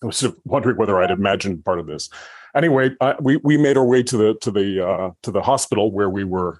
I 0.03 0.07
was 0.07 0.17
sort 0.17 0.33
of 0.33 0.41
wondering 0.45 0.79
whether 0.79 0.99
I'd 0.99 1.11
imagined 1.11 1.65
part 1.65 1.79
of 1.79 1.87
this. 1.87 2.09
Anyway, 2.55 2.91
we 3.21 3.37
we 3.39 3.57
made 3.57 3.77
our 3.77 3.85
way 3.85 4.03
to 4.03 4.17
the 4.17 4.35
to 4.43 4.51
the 4.51 4.87
uh, 4.87 5.11
to 5.23 5.31
the 5.31 5.43
hospital 5.43 5.91
where 5.91 6.11
we 6.11 6.25
were 6.25 6.59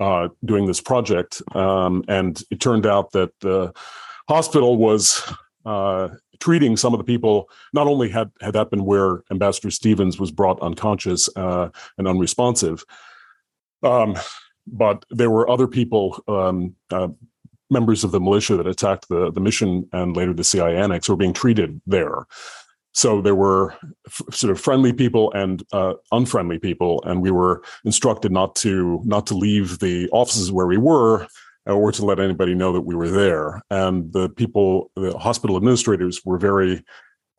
uh, 0.00 0.28
doing 0.44 0.66
this 0.66 0.80
project, 0.80 1.42
um, 1.54 2.04
and 2.08 2.42
it 2.50 2.60
turned 2.60 2.86
out 2.86 3.12
that 3.12 3.30
the 3.40 3.72
hospital 4.28 4.76
was 4.76 5.22
uh, 5.64 6.08
treating 6.40 6.76
some 6.76 6.92
of 6.92 6.98
the 6.98 7.04
people. 7.04 7.48
Not 7.72 7.86
only 7.86 8.08
had 8.08 8.30
had 8.40 8.54
that 8.54 8.70
been 8.70 8.84
where 8.84 9.22
Ambassador 9.30 9.70
Stevens 9.70 10.18
was 10.18 10.30
brought 10.30 10.60
unconscious 10.60 11.28
uh, 11.36 11.68
and 11.98 12.08
unresponsive, 12.08 12.84
um, 13.82 14.16
but 14.66 15.04
there 15.10 15.30
were 15.30 15.48
other 15.48 15.68
people, 15.68 16.22
um, 16.28 16.74
uh, 16.90 17.08
members 17.70 18.02
of 18.02 18.10
the 18.10 18.20
militia 18.20 18.56
that 18.56 18.66
attacked 18.66 19.08
the 19.08 19.30
the 19.30 19.40
mission 19.40 19.88
and 19.92 20.16
later 20.16 20.32
the 20.32 20.44
CIA 20.44 20.76
annex, 20.76 21.08
were 21.08 21.16
being 21.16 21.32
treated 21.32 21.80
there. 21.86 22.26
So 22.92 23.20
there 23.20 23.34
were 23.34 23.74
f- 24.06 24.22
sort 24.32 24.50
of 24.50 24.60
friendly 24.60 24.92
people 24.92 25.32
and 25.32 25.62
uh, 25.72 25.94
unfriendly 26.10 26.58
people, 26.58 27.02
and 27.04 27.22
we 27.22 27.30
were 27.30 27.62
instructed 27.84 28.32
not 28.32 28.56
to 28.56 29.00
not 29.04 29.26
to 29.28 29.34
leave 29.34 29.78
the 29.78 30.08
offices 30.10 30.50
where 30.50 30.66
we 30.66 30.78
were 30.78 31.26
or 31.66 31.92
to 31.92 32.04
let 32.04 32.18
anybody 32.18 32.54
know 32.54 32.72
that 32.72 32.80
we 32.80 32.94
were 32.94 33.10
there. 33.10 33.62
And 33.70 34.12
the 34.12 34.28
people, 34.30 34.90
the 34.96 35.16
hospital 35.18 35.56
administrators, 35.56 36.24
were 36.24 36.38
very 36.38 36.82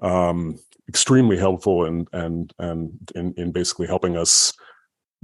um, 0.01 0.57
extremely 0.87 1.37
helpful 1.37 1.85
and 1.85 2.07
and 2.13 2.53
and 2.59 3.11
in, 3.15 3.33
in 3.37 3.51
basically 3.51 3.87
helping 3.87 4.17
us 4.17 4.53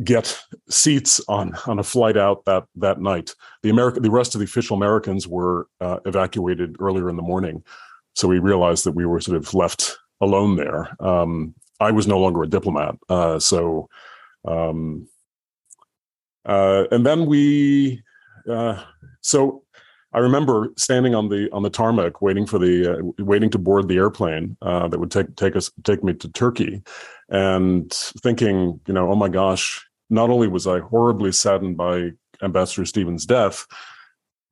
get 0.04 0.38
seats 0.70 1.22
on 1.28 1.56
on 1.68 1.80
a 1.80 1.84
flight 1.84 2.18
out 2.18 2.46
that 2.46 2.66
that 2.76 3.00
night. 3.00 3.36
The 3.64 3.70
American, 3.70 4.04
the 4.04 4.12
rest 4.12 4.36
of 4.36 4.40
the 4.40 4.46
official 4.46 4.76
Americans 4.76 5.28
were 5.28 5.68
uh, 5.80 6.00
evacuated 6.06 6.76
earlier 6.80 7.10
in 7.10 7.16
the 7.16 7.22
morning, 7.22 7.64
so 8.16 8.28
we 8.28 8.40
realized 8.40 8.86
that 8.86 8.96
we 8.96 9.06
were 9.06 9.22
sort 9.22 9.38
of 9.38 9.54
left 9.54 9.98
alone 10.22 10.56
there. 10.56 10.96
Um, 11.00 11.56
I 11.80 11.92
was 11.92 12.08
no 12.08 12.20
longer 12.20 12.44
a 12.44 12.48
diplomat, 12.48 12.96
uh, 13.10 13.40
so 13.40 13.90
um, 14.48 15.08
uh, 16.46 16.86
and 16.92 17.06
then 17.06 17.26
we 17.26 18.02
uh, 18.50 18.82
so 19.22 19.64
I 20.14 20.20
remember 20.20 20.70
standing 20.78 21.14
on 21.14 21.28
the 21.28 21.50
on 21.52 21.64
the 21.64 21.70
tarmac 21.70 22.22
waiting 22.22 22.46
for 22.46 22.58
the 22.58 23.00
uh, 23.00 23.24
waiting 23.24 23.50
to 23.50 23.58
board 23.58 23.90
the 23.90 23.98
airplane 23.98 24.56
uh, 24.62 24.88
that 24.88 25.00
would 25.00 25.12
take 25.12 25.36
take 25.36 25.56
us 25.58 25.70
take 25.84 26.04
me 26.04 26.14
to 26.14 26.30
Turkey, 26.30 26.82
and 27.30 27.92
thinking, 27.92 28.80
you 28.88 28.94
know, 28.94 29.12
oh 29.12 29.16
my 29.16 29.28
gosh, 29.28 29.86
not 30.10 30.30
only 30.30 30.48
was 30.48 30.68
I 30.68 30.80
horribly 30.80 31.34
saddened 31.34 31.76
by 31.76 32.12
Ambassador 32.42 32.86
Stevens' 32.86 33.26
death, 33.26 33.66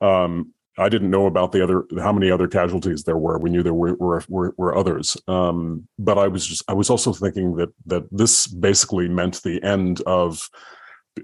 um, 0.01 0.53
I 0.77 0.89
didn't 0.89 1.11
know 1.11 1.27
about 1.27 1.51
the 1.51 1.63
other 1.63 1.85
how 1.99 2.11
many 2.11 2.31
other 2.31 2.47
casualties 2.47 3.03
there 3.03 3.17
were. 3.17 3.37
We 3.37 3.49
knew 3.49 3.61
there 3.61 3.73
were 3.73 3.95
were, 3.95 4.23
were, 4.27 4.53
were 4.57 4.75
others, 4.75 5.15
um, 5.27 5.87
but 5.99 6.17
I 6.17 6.27
was 6.27 6.45
just 6.45 6.63
I 6.67 6.73
was 6.73 6.89
also 6.89 7.13
thinking 7.13 7.55
that 7.57 7.69
that 7.85 8.03
this 8.11 8.47
basically 8.47 9.07
meant 9.07 9.43
the 9.43 9.61
end 9.63 10.01
of 10.07 10.49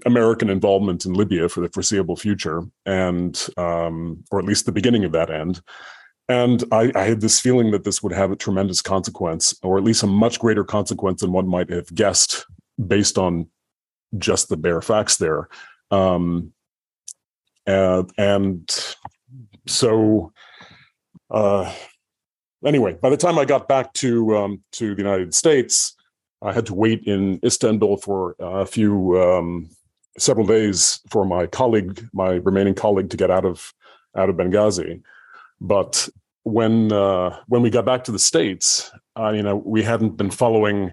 American 0.06 0.50
involvement 0.50 1.04
in 1.04 1.14
Libya 1.14 1.48
for 1.48 1.60
the 1.60 1.68
foreseeable 1.70 2.16
future, 2.16 2.62
and 2.86 3.48
um, 3.56 4.22
or 4.30 4.38
at 4.38 4.44
least 4.44 4.66
the 4.66 4.72
beginning 4.72 5.04
of 5.04 5.12
that 5.12 5.30
end. 5.30 5.60
And 6.28 6.62
I, 6.70 6.92
I, 6.94 7.02
had 7.02 7.20
this 7.20 7.40
feeling 7.40 7.72
that 7.72 7.82
this 7.82 8.04
would 8.04 8.12
have 8.12 8.30
a 8.30 8.36
tremendous 8.36 8.80
consequence, 8.80 9.52
or 9.64 9.78
at 9.78 9.82
least 9.82 10.04
a 10.04 10.06
much 10.06 10.38
greater 10.38 10.62
consequence 10.62 11.22
than 11.22 11.32
one 11.32 11.48
might 11.48 11.70
have 11.70 11.92
guessed 11.92 12.46
based 12.86 13.18
on 13.18 13.48
just 14.16 14.48
the 14.48 14.56
bare 14.56 14.80
facts 14.80 15.16
there. 15.16 15.48
Um, 15.90 16.52
and, 17.66 18.12
and 18.16 18.96
so 19.66 20.32
uh, 21.30 21.72
anyway, 22.64 22.94
by 22.94 23.10
the 23.10 23.16
time 23.16 23.38
I 23.38 23.44
got 23.44 23.68
back 23.68 23.92
to 23.94 24.36
um, 24.36 24.62
to 24.72 24.94
the 24.94 25.02
United 25.02 25.34
States, 25.34 25.96
I 26.42 26.52
had 26.52 26.66
to 26.66 26.74
wait 26.74 27.04
in 27.04 27.38
Istanbul 27.44 27.98
for 27.98 28.36
a 28.38 28.66
few 28.66 29.20
um, 29.20 29.70
several 30.18 30.46
days 30.46 31.00
for 31.10 31.24
my 31.24 31.46
colleague, 31.46 32.06
my 32.12 32.34
remaining 32.34 32.74
colleague, 32.74 33.10
to 33.10 33.16
get 33.16 33.30
out 33.30 33.44
of 33.44 33.72
out 34.16 34.28
of 34.28 34.36
Benghazi. 34.36 35.02
But 35.60 36.08
when 36.44 36.92
uh, 36.92 37.38
when 37.46 37.62
we 37.62 37.70
got 37.70 37.84
back 37.84 38.04
to 38.04 38.12
the 38.12 38.18
states, 38.18 38.90
uh, 39.18 39.30
you 39.30 39.42
know, 39.42 39.56
we 39.56 39.82
hadn't 39.82 40.16
been 40.16 40.30
following 40.30 40.92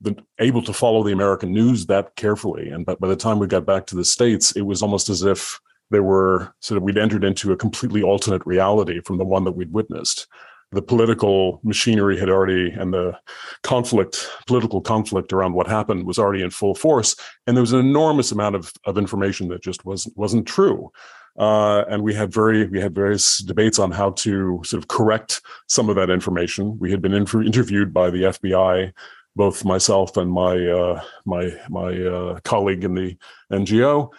the, 0.00 0.16
able 0.38 0.62
to 0.62 0.72
follow 0.72 1.02
the 1.02 1.12
American 1.12 1.52
news 1.52 1.86
that 1.86 2.16
carefully, 2.16 2.70
and 2.70 2.86
but 2.86 3.00
by 3.00 3.08
the 3.08 3.16
time 3.16 3.38
we 3.38 3.46
got 3.46 3.66
back 3.66 3.86
to 3.86 3.96
the 3.96 4.04
states, 4.04 4.52
it 4.52 4.62
was 4.62 4.82
almost 4.82 5.08
as 5.08 5.22
if 5.22 5.60
there 5.90 6.02
were 6.02 6.52
sort 6.60 6.76
of 6.76 6.82
we'd 6.82 6.98
entered 6.98 7.24
into 7.24 7.52
a 7.52 7.56
completely 7.56 8.02
alternate 8.02 8.44
reality 8.46 9.00
from 9.00 9.18
the 9.18 9.24
one 9.24 9.44
that 9.44 9.52
we'd 9.52 9.72
witnessed. 9.72 10.26
The 10.70 10.82
political 10.82 11.60
machinery 11.64 12.18
had 12.18 12.28
already, 12.28 12.70
and 12.70 12.92
the 12.92 13.18
conflict, 13.62 14.28
political 14.46 14.82
conflict 14.82 15.32
around 15.32 15.54
what 15.54 15.66
happened 15.66 16.04
was 16.04 16.18
already 16.18 16.42
in 16.42 16.50
full 16.50 16.74
force. 16.74 17.16
And 17.46 17.56
there 17.56 17.62
was 17.62 17.72
an 17.72 17.80
enormous 17.80 18.32
amount 18.32 18.54
of, 18.54 18.70
of 18.84 18.98
information 18.98 19.48
that 19.48 19.62
just 19.62 19.86
wasn't, 19.86 20.16
wasn't 20.18 20.46
true. 20.46 20.92
Uh, 21.38 21.84
and 21.88 22.02
we 22.02 22.12
had 22.12 22.32
very 22.32 22.66
we 22.66 22.80
had 22.80 22.94
various 22.94 23.38
debates 23.38 23.78
on 23.78 23.92
how 23.92 24.10
to 24.10 24.60
sort 24.64 24.82
of 24.82 24.88
correct 24.88 25.40
some 25.68 25.88
of 25.88 25.94
that 25.94 26.10
information. 26.10 26.76
We 26.80 26.90
had 26.90 27.00
been 27.00 27.14
inter- 27.14 27.42
interviewed 27.42 27.94
by 27.94 28.10
the 28.10 28.24
FBI, 28.24 28.92
both 29.36 29.64
myself 29.64 30.16
and 30.16 30.32
my 30.32 30.66
uh, 30.66 31.00
my 31.24 31.52
my 31.70 31.96
uh, 31.96 32.40
colleague 32.40 32.82
in 32.82 32.94
the 32.94 33.16
NGO, 33.52 34.10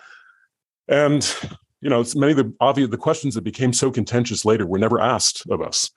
and 0.90 1.34
you 1.82 1.90
know, 1.90 2.04
many 2.16 2.32
of 2.32 2.38
the 2.38 2.54
obvious 2.60 2.90
the 2.90 2.98
questions 2.98 3.36
that 3.36 3.44
became 3.44 3.72
so 3.74 3.92
contentious 3.92 4.46
later 4.46 4.66
were 4.66 4.80
never 4.80 5.00
asked 5.00 5.44
of 5.50 5.62
us. 5.62 5.90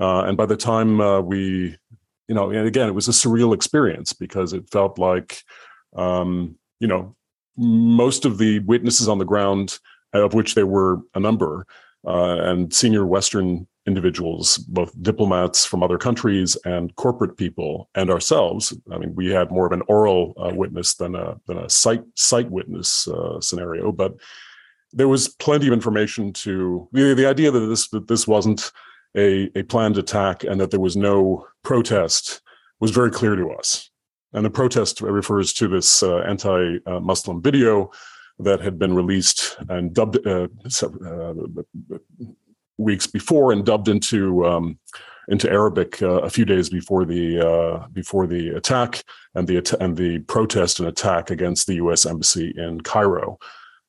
Uh, 0.00 0.22
and 0.22 0.36
by 0.36 0.46
the 0.46 0.56
time 0.56 1.00
uh, 1.00 1.20
we, 1.20 1.76
you 2.28 2.34
know, 2.34 2.50
and 2.50 2.66
again, 2.66 2.88
it 2.88 2.94
was 2.94 3.08
a 3.08 3.12
surreal 3.12 3.54
experience 3.54 4.12
because 4.12 4.52
it 4.52 4.68
felt 4.70 4.98
like, 4.98 5.42
um, 5.96 6.56
you 6.80 6.86
know, 6.86 7.16
most 7.56 8.24
of 8.24 8.38
the 8.38 8.58
witnesses 8.60 9.08
on 9.08 9.18
the 9.18 9.24
ground, 9.24 9.78
of 10.12 10.34
which 10.34 10.54
there 10.54 10.66
were 10.66 11.00
a 11.14 11.20
number, 11.20 11.66
uh, 12.06 12.36
and 12.42 12.72
senior 12.72 13.06
Western 13.06 13.66
individuals, 13.86 14.58
both 14.58 15.00
diplomats 15.02 15.64
from 15.64 15.82
other 15.82 15.98
countries 15.98 16.56
and 16.64 16.94
corporate 16.96 17.36
people, 17.36 17.88
and 17.94 18.10
ourselves. 18.10 18.76
I 18.90 18.98
mean, 18.98 19.14
we 19.14 19.30
had 19.30 19.50
more 19.50 19.66
of 19.66 19.72
an 19.72 19.82
oral 19.88 20.34
uh, 20.36 20.52
witness 20.54 20.94
than 20.94 21.14
a 21.14 21.36
than 21.46 21.58
a 21.58 21.68
sight 21.68 22.02
sight 22.14 22.50
witness 22.50 23.08
uh, 23.08 23.40
scenario, 23.40 23.92
but 23.92 24.16
there 24.92 25.08
was 25.08 25.28
plenty 25.28 25.66
of 25.66 25.72
information 25.72 26.32
to 26.32 26.88
the, 26.92 27.14
the 27.14 27.26
idea 27.26 27.50
that 27.50 27.66
this 27.66 27.88
that 27.88 28.08
this 28.08 28.26
wasn't 28.26 28.72
a, 29.16 29.50
a 29.58 29.62
planned 29.62 29.98
attack 29.98 30.44
and 30.44 30.60
that 30.60 30.70
there 30.70 30.80
was 30.80 30.96
no 30.96 31.46
protest 31.62 32.42
was 32.80 32.90
very 32.90 33.10
clear 33.10 33.36
to 33.36 33.50
us. 33.50 33.90
And 34.32 34.44
the 34.44 34.50
protest 34.50 35.00
refers 35.00 35.52
to 35.54 35.68
this 35.68 36.02
uh, 36.02 36.18
anti-Muslim 36.18 37.40
video 37.40 37.90
that 38.38 38.60
had 38.60 38.78
been 38.78 38.94
released 38.94 39.56
and 39.70 39.94
dubbed 39.94 40.18
uh, 40.26 40.48
uh, 40.82 41.34
weeks 42.78 43.06
before 43.06 43.52
and 43.52 43.64
dubbed 43.64 43.88
into 43.88 44.46
um, 44.46 44.78
into 45.28 45.50
Arabic 45.50 46.00
uh, 46.02 46.20
a 46.20 46.30
few 46.30 46.44
days 46.44 46.68
before 46.68 47.04
the 47.04 47.40
uh, 47.40 47.88
before 47.88 48.26
the 48.26 48.50
attack 48.50 49.02
and 49.34 49.46
the 49.46 49.76
and 49.80 49.96
the 49.96 50.20
protest 50.20 50.78
and 50.78 50.88
attack 50.88 51.30
against 51.30 51.66
the 51.66 51.74
U.S. 51.76 52.06
embassy 52.06 52.54
in 52.56 52.80
Cairo. 52.80 53.38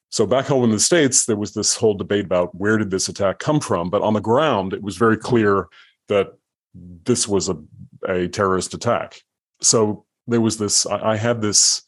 So 0.09 0.25
back 0.25 0.45
home 0.45 0.63
in 0.63 0.71
the 0.71 0.79
states, 0.79 1.25
there 1.25 1.35
was 1.35 1.53
this 1.53 1.75
whole 1.75 1.93
debate 1.93 2.25
about 2.25 2.55
where 2.55 2.77
did 2.77 2.91
this 2.91 3.09
attack 3.09 3.39
come 3.39 3.59
from, 3.59 3.89
but 3.89 4.01
on 4.01 4.13
the 4.13 4.21
ground, 4.21 4.73
it 4.73 4.81
was 4.81 4.95
very 4.95 5.17
clear 5.17 5.67
that 6.07 6.33
this 6.73 7.27
was 7.27 7.49
a, 7.49 7.57
a 8.07 8.27
terrorist 8.29 8.73
attack. 8.73 9.21
So 9.61 10.05
there 10.27 10.41
was 10.41 10.57
this. 10.57 10.85
I, 10.85 11.11
I 11.11 11.17
had 11.17 11.41
this 11.41 11.81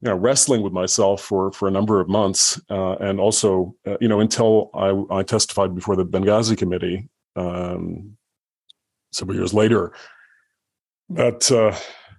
you 0.00 0.08
know, 0.08 0.16
wrestling 0.16 0.62
with 0.62 0.72
myself 0.72 1.22
for 1.22 1.52
for 1.52 1.66
a 1.66 1.70
number 1.70 2.00
of 2.00 2.08
months, 2.08 2.60
uh, 2.70 2.96
and 2.96 3.18
also, 3.18 3.74
uh, 3.86 3.96
you 4.00 4.08
know, 4.08 4.20
until 4.20 4.70
I, 4.74 5.18
I 5.18 5.22
testified 5.22 5.74
before 5.74 5.96
the 5.96 6.06
Benghazi 6.06 6.56
committee 6.56 7.08
um, 7.36 8.16
several 9.12 9.36
years 9.36 9.52
later. 9.52 9.92
That 11.10 11.50
uh, 11.50 11.76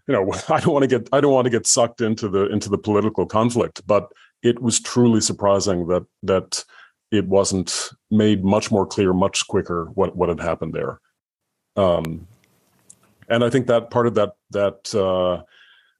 you 0.07 0.13
know, 0.13 0.33
I 0.49 0.59
don't 0.59 0.73
want 0.73 0.83
to 0.83 0.87
get 0.87 1.07
I 1.13 1.21
don't 1.21 1.33
want 1.33 1.45
to 1.45 1.51
get 1.51 1.67
sucked 1.67 2.01
into 2.01 2.27
the 2.27 2.51
into 2.51 2.69
the 2.69 2.77
political 2.77 3.25
conflict, 3.25 3.81
but 3.87 4.11
it 4.43 4.61
was 4.61 4.79
truly 4.79 5.21
surprising 5.21 5.87
that 5.87 6.05
that 6.23 6.65
it 7.11 7.27
wasn't 7.27 7.89
made 8.11 8.43
much 8.43 8.71
more 8.71 8.85
clear, 8.85 9.13
much 9.13 9.47
quicker 9.47 9.85
what 9.93 10.15
what 10.15 10.29
had 10.29 10.39
happened 10.39 10.73
there. 10.73 10.99
Um, 11.75 12.27
and 13.29 13.43
I 13.43 13.49
think 13.49 13.67
that 13.67 13.91
part 13.91 14.07
of 14.07 14.15
that 14.15 14.33
that 14.51 14.93
uh, 14.95 15.43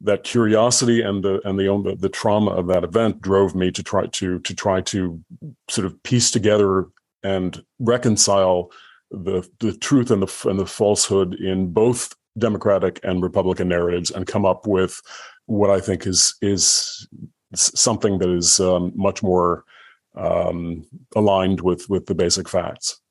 that 0.01 0.23
curiosity 0.23 1.01
and 1.01 1.23
the 1.23 1.41
and 1.47 1.59
the, 1.59 1.97
the 1.99 2.09
trauma 2.09 2.51
of 2.51 2.67
that 2.67 2.83
event 2.83 3.21
drove 3.21 3.55
me 3.55 3.71
to 3.71 3.83
try 3.83 4.05
to 4.07 4.39
to 4.39 4.55
try 4.55 4.81
to 4.81 5.21
sort 5.69 5.85
of 5.85 6.01
piece 6.03 6.31
together 6.31 6.87
and 7.23 7.63
reconcile 7.79 8.71
the 9.11 9.47
the 9.59 9.73
truth 9.73 10.11
and 10.11 10.21
the 10.21 10.49
and 10.49 10.59
the 10.59 10.65
falsehood 10.65 11.33
in 11.35 11.71
both 11.71 12.15
Democratic 12.37 12.99
and 13.03 13.21
Republican 13.21 13.67
narratives 13.67 14.11
and 14.11 14.27
come 14.27 14.45
up 14.45 14.65
with 14.65 15.01
what 15.47 15.69
I 15.69 15.79
think 15.79 16.07
is 16.07 16.35
is 16.41 17.07
something 17.55 18.19
that 18.19 18.29
is 18.29 18.59
um, 18.59 18.93
much 18.95 19.23
more 19.23 19.65
um, 20.15 20.85
aligned 21.15 21.61
with 21.61 21.89
with 21.89 22.05
the 22.05 22.15
basic 22.15 22.47
facts. 22.47 23.01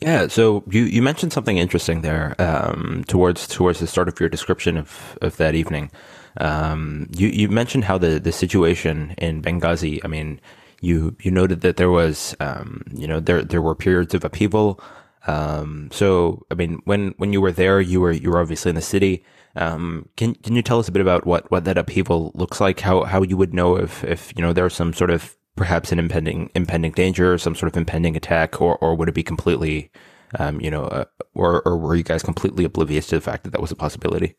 Yeah, 0.00 0.28
so 0.28 0.64
you, 0.70 0.84
you 0.84 1.02
mentioned 1.02 1.32
something 1.32 1.58
interesting 1.58 2.00
there 2.00 2.34
um, 2.38 3.04
towards 3.06 3.46
towards 3.46 3.80
the 3.80 3.86
start 3.86 4.08
of 4.08 4.18
your 4.18 4.30
description 4.30 4.78
of, 4.78 5.18
of 5.20 5.36
that 5.36 5.54
evening. 5.54 5.90
Um, 6.38 7.06
you 7.14 7.28
you 7.28 7.48
mentioned 7.48 7.84
how 7.84 7.98
the, 7.98 8.18
the 8.18 8.32
situation 8.32 9.14
in 9.18 9.42
Benghazi. 9.42 10.00
I 10.02 10.08
mean, 10.08 10.40
you 10.80 11.16
you 11.20 11.30
noted 11.30 11.60
that 11.60 11.76
there 11.76 11.90
was 11.90 12.34
um, 12.40 12.82
you 12.94 13.06
know 13.06 13.20
there 13.20 13.42
there 13.42 13.60
were 13.60 13.74
periods 13.74 14.14
of 14.14 14.24
upheaval. 14.24 14.80
Um, 15.26 15.90
so 15.92 16.46
I 16.50 16.54
mean, 16.54 16.80
when 16.86 17.14
when 17.18 17.34
you 17.34 17.42
were 17.42 17.52
there, 17.52 17.78
you 17.80 18.00
were 18.00 18.12
you 18.12 18.30
were 18.30 18.40
obviously 18.40 18.70
in 18.70 18.76
the 18.76 18.82
city. 18.82 19.22
Um, 19.56 20.08
can 20.16 20.34
can 20.36 20.56
you 20.56 20.62
tell 20.62 20.78
us 20.78 20.88
a 20.88 20.92
bit 20.92 21.02
about 21.02 21.26
what, 21.26 21.50
what 21.50 21.64
that 21.64 21.76
upheaval 21.76 22.32
looks 22.34 22.58
like? 22.58 22.80
How 22.80 23.04
how 23.04 23.20
you 23.22 23.36
would 23.36 23.52
know 23.52 23.76
if 23.76 24.02
if 24.04 24.32
you 24.34 24.42
know 24.42 24.54
there 24.54 24.64
was 24.64 24.74
some 24.74 24.94
sort 24.94 25.10
of 25.10 25.36
perhaps 25.60 25.92
an 25.92 25.98
impending 25.98 26.48
impending 26.54 26.90
danger, 26.90 27.36
some 27.36 27.54
sort 27.54 27.70
of 27.70 27.76
impending 27.76 28.16
attack, 28.16 28.62
or 28.62 28.78
or 28.78 28.94
would 28.94 29.10
it 29.10 29.14
be 29.14 29.22
completely, 29.22 29.90
um, 30.38 30.58
you 30.58 30.70
know, 30.70 30.84
uh, 30.84 31.04
or 31.34 31.60
or 31.68 31.76
were 31.76 31.94
you 31.94 32.02
guys 32.02 32.22
completely 32.22 32.64
oblivious 32.64 33.06
to 33.08 33.16
the 33.16 33.20
fact 33.20 33.44
that 33.44 33.50
that 33.50 33.60
was 33.60 33.70
a 33.70 33.76
possibility? 33.76 34.34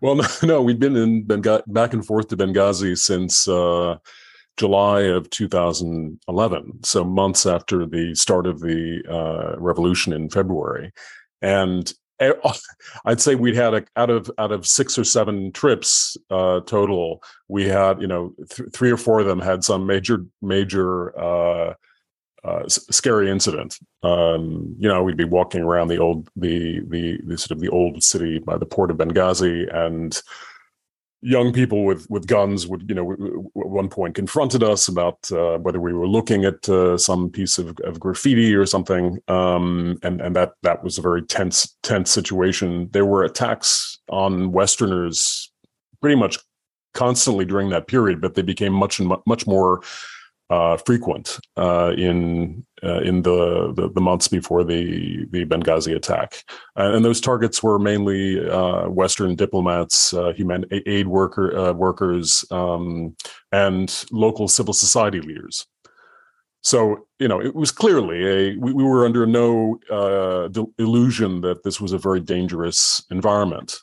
Well, 0.00 0.18
no, 0.42 0.62
we'd 0.62 0.80
been 0.80 0.96
in 0.96 1.26
Benghazi, 1.26 1.62
back 1.66 1.92
and 1.92 2.06
forth 2.06 2.28
to 2.28 2.38
Benghazi 2.38 2.96
since 2.96 3.46
uh, 3.46 3.96
July 4.56 5.02
of 5.02 5.28
2011, 5.28 6.84
so 6.84 7.04
months 7.04 7.44
after 7.44 7.84
the 7.84 8.14
start 8.14 8.46
of 8.46 8.60
the 8.60 9.02
uh, 9.10 9.60
revolution 9.60 10.14
in 10.14 10.30
February, 10.30 10.90
and 11.42 11.92
I'd 13.04 13.20
say 13.20 13.34
we'd 13.34 13.54
had 13.54 13.74
a, 13.74 13.84
out 13.96 14.10
of 14.10 14.30
out 14.38 14.52
of 14.52 14.66
six 14.66 14.98
or 14.98 15.04
seven 15.04 15.52
trips 15.52 16.16
uh, 16.30 16.60
total, 16.60 17.22
we 17.48 17.68
had 17.68 18.00
you 18.00 18.06
know 18.06 18.34
th- 18.50 18.70
three 18.72 18.90
or 18.90 18.96
four 18.96 19.20
of 19.20 19.26
them 19.26 19.40
had 19.40 19.64
some 19.64 19.86
major 19.86 20.24
major 20.42 21.18
uh, 21.18 21.74
uh, 22.44 22.68
scary 22.68 23.30
incident. 23.30 23.78
Um, 24.02 24.74
you 24.78 24.88
know, 24.88 25.02
we'd 25.02 25.16
be 25.16 25.24
walking 25.24 25.62
around 25.62 25.88
the 25.88 25.98
old 25.98 26.28
the, 26.36 26.80
the 26.88 27.18
the 27.24 27.38
sort 27.38 27.52
of 27.52 27.60
the 27.60 27.68
old 27.68 28.02
city 28.02 28.38
by 28.38 28.56
the 28.56 28.66
port 28.66 28.90
of 28.90 28.96
Benghazi, 28.96 29.72
and 29.74 30.20
young 31.20 31.52
people 31.52 31.84
with 31.84 32.08
with 32.08 32.26
guns 32.26 32.66
would 32.66 32.88
you 32.88 32.94
know 32.94 33.12
at 33.12 33.68
one 33.68 33.88
point 33.88 34.14
confronted 34.14 34.62
us 34.62 34.86
about 34.86 35.30
uh, 35.32 35.58
whether 35.58 35.80
we 35.80 35.92
were 35.92 36.06
looking 36.06 36.44
at 36.44 36.68
uh, 36.68 36.96
some 36.96 37.28
piece 37.28 37.58
of, 37.58 37.76
of 37.82 37.98
graffiti 37.98 38.54
or 38.54 38.64
something 38.64 39.18
um, 39.28 39.98
and 40.02 40.20
and 40.20 40.36
that 40.36 40.52
that 40.62 40.82
was 40.84 40.98
a 40.98 41.02
very 41.02 41.22
tense 41.22 41.76
tense 41.82 42.10
situation. 42.10 42.88
There 42.92 43.06
were 43.06 43.24
attacks 43.24 43.98
on 44.08 44.52
westerners 44.52 45.50
pretty 46.00 46.16
much 46.16 46.38
constantly 46.94 47.44
during 47.44 47.68
that 47.70 47.86
period 47.86 48.20
but 48.20 48.34
they 48.34 48.42
became 48.42 48.72
much 48.72 48.98
and 48.98 49.12
much 49.26 49.46
more 49.46 49.80
uh, 50.50 50.76
frequent 50.78 51.38
uh, 51.56 51.92
in 51.96 52.64
uh, 52.82 53.00
in 53.00 53.22
the, 53.22 53.72
the, 53.74 53.90
the 53.90 54.00
months 54.00 54.28
before 54.28 54.64
the 54.64 55.26
the 55.30 55.44
Benghazi 55.44 55.94
attack, 55.94 56.44
uh, 56.76 56.92
and 56.94 57.04
those 57.04 57.20
targets 57.20 57.62
were 57.62 57.78
mainly 57.78 58.48
uh, 58.48 58.88
Western 58.88 59.34
diplomats, 59.34 60.14
uh, 60.14 60.32
human 60.32 60.64
aid 60.70 61.08
worker 61.08 61.72
workers, 61.74 62.44
um, 62.50 63.14
and 63.52 64.04
local 64.10 64.48
civil 64.48 64.72
society 64.72 65.20
leaders. 65.20 65.66
So 66.62 67.06
you 67.18 67.28
know, 67.28 67.40
it 67.40 67.54
was 67.54 67.70
clearly 67.70 68.26
a 68.26 68.56
we, 68.56 68.72
we 68.72 68.84
were 68.84 69.04
under 69.04 69.26
no 69.26 69.78
illusion 70.78 71.42
that 71.42 71.62
this 71.62 71.80
was 71.80 71.92
a 71.92 71.98
very 71.98 72.20
dangerous 72.20 73.04
environment, 73.10 73.78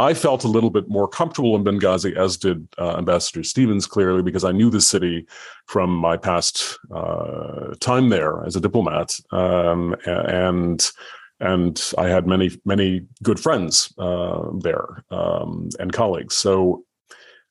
I 0.00 0.14
felt 0.14 0.44
a 0.44 0.48
little 0.48 0.70
bit 0.70 0.88
more 0.88 1.06
comfortable 1.06 1.54
in 1.56 1.62
Benghazi, 1.62 2.16
as 2.16 2.38
did 2.38 2.66
uh, 2.78 2.96
Ambassador 2.96 3.42
Stevens, 3.44 3.86
clearly, 3.86 4.22
because 4.22 4.44
I 4.44 4.52
knew 4.52 4.70
the 4.70 4.80
city 4.80 5.26
from 5.66 5.90
my 5.90 6.16
past 6.16 6.78
uh, 6.90 7.74
time 7.80 8.08
there 8.08 8.42
as 8.46 8.56
a 8.56 8.60
diplomat, 8.60 9.20
um, 9.30 9.94
and 10.06 10.90
and 11.38 11.92
I 11.98 12.08
had 12.08 12.26
many 12.26 12.50
many 12.64 13.06
good 13.22 13.38
friends 13.38 13.92
uh, 13.98 14.42
there 14.60 15.04
um, 15.10 15.68
and 15.78 15.92
colleagues. 15.92 16.34
So, 16.34 16.84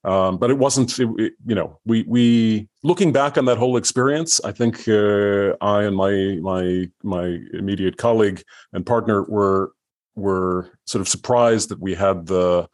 um, 0.04 0.38
but 0.40 0.50
it 0.50 0.58
wasn't, 0.58 0.98
it, 0.98 1.08
it, 1.18 1.34
you 1.46 1.54
know, 1.54 1.80
we 1.86 2.04
we 2.08 2.68
looking 2.84 3.12
back 3.12 3.38
on 3.38 3.46
that 3.46 3.60
whole 3.60 3.78
experience, 3.78 4.42
I 4.44 4.52
think 4.54 4.88
uh, 4.88 5.54
I 5.62 5.84
and 5.84 5.96
my 5.96 6.40
my 6.42 6.90
my 7.04 7.38
immediate 7.54 7.98
colleague 7.98 8.42
and 8.74 8.86
partner 8.86 9.24
were 9.24 9.72
were 10.20 10.72
sort 10.86 11.02
of 11.02 11.08
surprised 11.08 11.70
that 11.70 11.80
we 11.80 11.96
had 11.96 12.28
the 12.28 12.68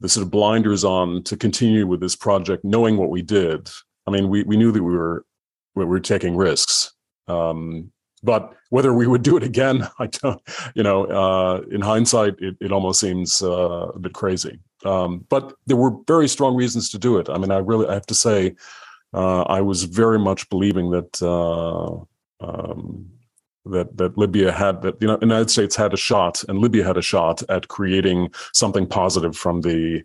the 0.00 0.08
sort 0.08 0.24
of 0.24 0.30
blinders 0.30 0.82
on 0.82 1.22
to 1.24 1.36
continue 1.36 1.86
with 1.86 2.00
this 2.00 2.16
project, 2.16 2.64
knowing 2.64 2.96
what 2.96 3.10
we 3.10 3.22
did. 3.22 3.68
I 4.06 4.10
mean, 4.10 4.28
we 4.28 4.42
we 4.44 4.56
knew 4.56 4.72
that 4.72 4.82
we 4.82 4.96
were 4.96 5.24
we 5.74 5.84
were 5.84 6.00
taking 6.00 6.36
risks, 6.36 6.92
um, 7.28 7.92
but 8.22 8.54
whether 8.70 8.92
we 8.94 9.06
would 9.06 9.22
do 9.22 9.36
it 9.36 9.42
again, 9.42 9.86
I 9.98 10.06
don't. 10.06 10.40
You 10.74 10.82
know, 10.82 11.04
uh, 11.04 11.62
in 11.70 11.80
hindsight, 11.80 12.34
it, 12.38 12.56
it 12.60 12.72
almost 12.72 13.00
seems 13.00 13.42
uh, 13.42 13.88
a 13.94 13.98
bit 13.98 14.14
crazy. 14.14 14.58
Um, 14.84 15.26
but 15.28 15.54
there 15.66 15.76
were 15.76 15.92
very 16.06 16.28
strong 16.28 16.56
reasons 16.56 16.88
to 16.90 16.98
do 16.98 17.18
it. 17.18 17.28
I 17.28 17.36
mean, 17.36 17.50
I 17.50 17.58
really 17.58 17.86
I 17.86 17.94
have 17.94 18.06
to 18.06 18.14
say, 18.14 18.56
uh, 19.12 19.42
I 19.42 19.60
was 19.60 19.84
very 19.84 20.18
much 20.18 20.48
believing 20.48 20.90
that. 20.90 21.20
Uh, 21.22 22.04
um, 22.42 23.10
that 23.66 23.96
that 23.96 24.16
Libya 24.16 24.52
had 24.52 24.82
that 24.82 25.00
the 25.00 25.18
United 25.20 25.50
States 25.50 25.76
had 25.76 25.92
a 25.92 25.96
shot 25.96 26.42
and 26.48 26.58
Libya 26.58 26.84
had 26.84 26.96
a 26.96 27.02
shot 27.02 27.42
at 27.48 27.68
creating 27.68 28.30
something 28.52 28.86
positive 28.86 29.36
from 29.36 29.60
the 29.60 30.02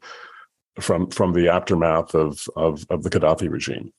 from 0.80 1.10
from 1.10 1.34
the 1.34 1.48
aftermath 1.48 2.14
of 2.14 2.48
of, 2.56 2.86
of 2.90 3.04
the 3.04 3.10
Gaddafi 3.10 3.50
regime. 3.50 3.94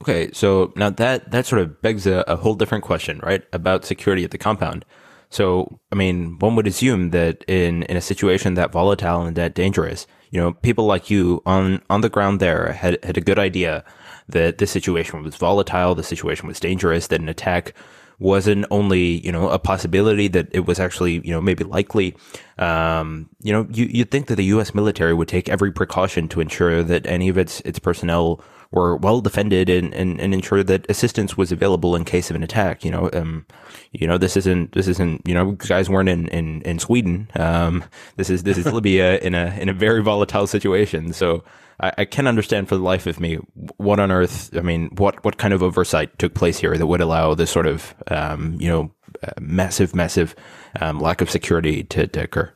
Okay, 0.00 0.30
so 0.32 0.72
now 0.76 0.90
that 0.90 1.30
that 1.30 1.46
sort 1.46 1.60
of 1.60 1.82
begs 1.82 2.06
a, 2.06 2.24
a 2.26 2.36
whole 2.36 2.54
different 2.54 2.84
question, 2.84 3.20
right, 3.22 3.44
about 3.52 3.84
security 3.84 4.24
at 4.24 4.30
the 4.30 4.38
compound. 4.38 4.84
So, 5.30 5.78
I 5.92 5.94
mean, 5.94 6.38
one 6.38 6.56
would 6.56 6.66
assume 6.66 7.10
that 7.10 7.44
in 7.46 7.82
in 7.84 7.96
a 7.96 8.00
situation 8.00 8.54
that 8.54 8.72
volatile 8.72 9.22
and 9.22 9.36
that 9.36 9.54
dangerous, 9.54 10.06
you 10.30 10.40
know, 10.40 10.52
people 10.52 10.86
like 10.86 11.10
you 11.10 11.42
on 11.44 11.82
on 11.90 12.00
the 12.00 12.08
ground 12.08 12.40
there 12.40 12.72
had 12.72 13.02
had 13.04 13.18
a 13.18 13.20
good 13.20 13.38
idea 13.38 13.84
that 14.28 14.58
this 14.58 14.70
situation 14.70 15.22
was 15.22 15.36
volatile, 15.36 15.94
the 15.94 16.02
situation 16.02 16.46
was 16.46 16.60
dangerous, 16.60 17.08
that 17.08 17.20
an 17.20 17.28
attack 17.28 17.74
wasn't 18.18 18.66
only 18.70 19.24
you 19.24 19.30
know 19.30 19.48
a 19.48 19.58
possibility 19.58 20.28
that 20.28 20.48
it 20.52 20.66
was 20.66 20.80
actually 20.80 21.20
you 21.24 21.32
know 21.32 21.40
maybe 21.40 21.64
likely. 21.64 22.16
Um, 22.58 23.28
you 23.42 23.52
know, 23.52 23.66
you 23.70 23.86
you'd 23.86 24.10
think 24.10 24.26
that 24.26 24.36
the 24.36 24.44
U.S. 24.46 24.74
military 24.74 25.14
would 25.14 25.28
take 25.28 25.48
every 25.48 25.70
precaution 25.72 26.28
to 26.28 26.40
ensure 26.40 26.82
that 26.82 27.06
any 27.06 27.28
of 27.28 27.38
its 27.38 27.60
its 27.60 27.78
personnel 27.78 28.40
were 28.70 28.96
well 28.96 29.20
defended 29.20 29.70
and, 29.70 29.94
and, 29.94 30.20
and 30.20 30.34
ensure 30.34 30.62
that 30.62 30.88
assistance 30.90 31.36
was 31.36 31.50
available 31.50 31.96
in 31.96 32.04
case 32.04 32.28
of 32.28 32.36
an 32.36 32.42
attack. 32.42 32.84
You 32.84 32.90
know, 32.90 33.10
um, 33.12 33.46
you 33.92 34.06
know 34.06 34.18
this 34.18 34.36
isn't 34.36 34.72
this 34.72 34.88
isn't 34.88 35.26
you 35.26 35.34
know 35.34 35.52
guys 35.52 35.88
weren't 35.88 36.08
in 36.08 36.28
in, 36.28 36.62
in 36.62 36.78
Sweden. 36.78 37.30
Um, 37.36 37.84
this 38.16 38.30
is 38.30 38.42
this 38.42 38.58
is 38.58 38.66
Libya 38.72 39.18
in 39.18 39.34
a 39.34 39.56
in 39.58 39.68
a 39.68 39.72
very 39.72 40.02
volatile 40.02 40.46
situation. 40.46 41.12
So 41.12 41.44
I, 41.80 41.92
I 41.98 42.04
can't 42.04 42.28
understand 42.28 42.68
for 42.68 42.76
the 42.76 42.82
life 42.82 43.06
of 43.06 43.20
me 43.20 43.36
what 43.76 44.00
on 44.00 44.10
earth. 44.10 44.54
I 44.56 44.60
mean, 44.60 44.90
what 44.96 45.24
what 45.24 45.38
kind 45.38 45.54
of 45.54 45.62
oversight 45.62 46.18
took 46.18 46.34
place 46.34 46.58
here 46.58 46.76
that 46.76 46.86
would 46.86 47.00
allow 47.00 47.34
this 47.34 47.50
sort 47.50 47.66
of 47.66 47.94
um, 48.08 48.56
you 48.60 48.68
know 48.68 48.90
uh, 49.22 49.32
massive 49.40 49.94
massive 49.94 50.34
um, 50.80 51.00
lack 51.00 51.20
of 51.20 51.30
security 51.30 51.84
to, 51.84 52.06
to 52.06 52.22
occur. 52.22 52.52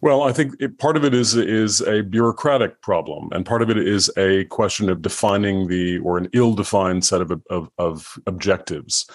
Well, 0.00 0.22
I 0.22 0.32
think 0.32 0.54
it, 0.60 0.78
part 0.78 0.96
of 0.96 1.04
it 1.04 1.12
is 1.14 1.34
is 1.34 1.80
a 1.80 2.02
bureaucratic 2.02 2.82
problem, 2.82 3.30
and 3.32 3.44
part 3.44 3.62
of 3.62 3.70
it 3.70 3.78
is 3.78 4.10
a 4.16 4.44
question 4.44 4.88
of 4.88 5.02
defining 5.02 5.68
the 5.68 5.98
or 5.98 6.18
an 6.18 6.28
ill-defined 6.32 7.04
set 7.04 7.20
of 7.20 7.32
of, 7.50 7.70
of 7.78 8.18
objectives. 8.26 9.08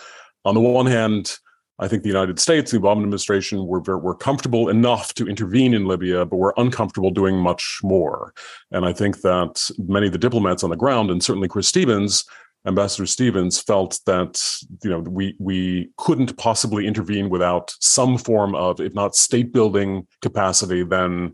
On 0.46 0.56
the 0.56 0.62
one 0.62 0.88
hand, 0.88 1.38
I 1.80 1.88
think 1.88 2.04
the 2.04 2.10
United 2.10 2.40
States, 2.40 2.72
the 2.72 2.80
Obama 2.80 3.04
administration, 3.04 3.66
were 3.66 3.82
were 3.98 4.16
comfortable 4.16 4.70
enough 4.70 5.14
to 5.16 5.28
intervene 5.28 5.74
in 5.74 5.88
Libya, 5.88 6.26
but 6.26 6.38
were 6.38 6.54
uncomfortable 6.58 7.10
doing 7.10 7.38
much 7.38 7.80
more. 7.84 8.34
And 8.72 8.86
I 8.86 8.94
think 8.94 9.22
that 9.22 9.70
many 9.80 10.08
of 10.08 10.12
the 10.12 10.20
diplomats 10.20 10.64
on 10.64 10.70
the 10.70 10.76
ground, 10.76 11.10
and 11.10 11.24
certainly 11.24 11.48
Chris 11.48 11.68
Stevens, 11.68 12.26
Ambassador 12.68 13.08
Stevens, 13.08 13.60
felt 13.60 14.00
that 14.06 14.42
you 14.84 14.90
know 14.90 15.00
we 15.00 15.36
we 15.40 15.90
couldn't 15.98 16.38
possibly 16.38 16.86
intervene 16.86 17.30
without 17.30 17.74
some 17.80 18.18
form 18.18 18.54
of, 18.54 18.80
if 18.80 18.94
not 18.94 19.16
state 19.16 19.52
building 19.52 20.08
capacity, 20.22 20.84
then 20.84 21.34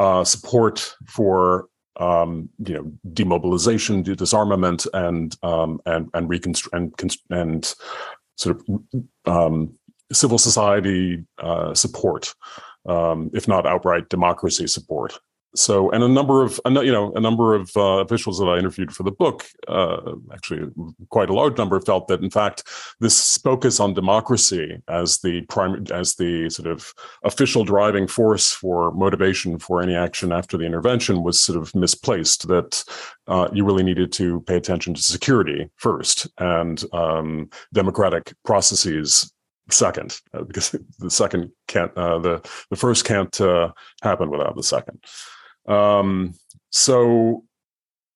uh, 0.00 0.24
support 0.24 0.96
for 1.06 1.68
um, 2.00 2.48
you 2.66 2.74
know 2.74 2.92
demobilization, 3.12 4.02
disarmament, 4.02 4.86
and 4.94 5.36
um, 5.44 5.80
and 5.86 6.08
and 6.12 6.28
reconstruct 6.28 7.02
and, 7.02 7.16
and 7.30 7.74
sort 8.40 8.56
of 8.56 8.80
um, 9.26 9.74
civil 10.12 10.38
society 10.38 11.24
uh, 11.38 11.74
support, 11.74 12.34
um, 12.88 13.30
if 13.34 13.46
not 13.46 13.66
outright 13.66 14.08
democracy 14.08 14.66
support 14.66 15.18
so 15.54 15.90
and 15.90 16.04
a 16.04 16.08
number 16.08 16.42
of 16.42 16.60
you 16.66 16.92
know 16.92 17.12
a 17.14 17.20
number 17.20 17.54
of 17.54 17.70
uh, 17.76 17.98
officials 17.98 18.38
that 18.38 18.46
i 18.46 18.58
interviewed 18.58 18.94
for 18.94 19.02
the 19.02 19.10
book 19.10 19.46
uh, 19.68 20.12
actually 20.32 20.70
quite 21.08 21.28
a 21.28 21.34
large 21.34 21.56
number 21.58 21.80
felt 21.80 22.08
that 22.08 22.22
in 22.22 22.30
fact 22.30 22.62
this 23.00 23.36
focus 23.38 23.80
on 23.80 23.92
democracy 23.94 24.80
as 24.88 25.18
the 25.18 25.42
prime 25.42 25.84
as 25.92 26.14
the 26.16 26.48
sort 26.50 26.68
of 26.68 26.94
official 27.24 27.64
driving 27.64 28.06
force 28.06 28.52
for 28.52 28.92
motivation 28.92 29.58
for 29.58 29.82
any 29.82 29.94
action 29.94 30.32
after 30.32 30.56
the 30.56 30.64
intervention 30.64 31.22
was 31.22 31.40
sort 31.40 31.58
of 31.58 31.74
misplaced 31.74 32.46
that 32.48 32.84
uh, 33.26 33.48
you 33.52 33.64
really 33.64 33.82
needed 33.82 34.12
to 34.12 34.40
pay 34.42 34.56
attention 34.56 34.94
to 34.94 35.02
security 35.02 35.68
first 35.76 36.28
and 36.38 36.84
um, 36.92 37.48
democratic 37.72 38.32
processes 38.44 39.32
second 39.72 40.20
uh, 40.34 40.42
because 40.42 40.70
the 40.98 41.10
second 41.10 41.50
can't 41.66 41.96
uh, 41.96 42.18
the 42.18 42.40
the 42.70 42.76
first 42.76 43.04
can't 43.04 43.40
uh, 43.40 43.72
happen 44.02 44.30
without 44.30 44.54
the 44.54 44.62
second 44.62 44.98
um, 45.70 46.34
so 46.70 47.44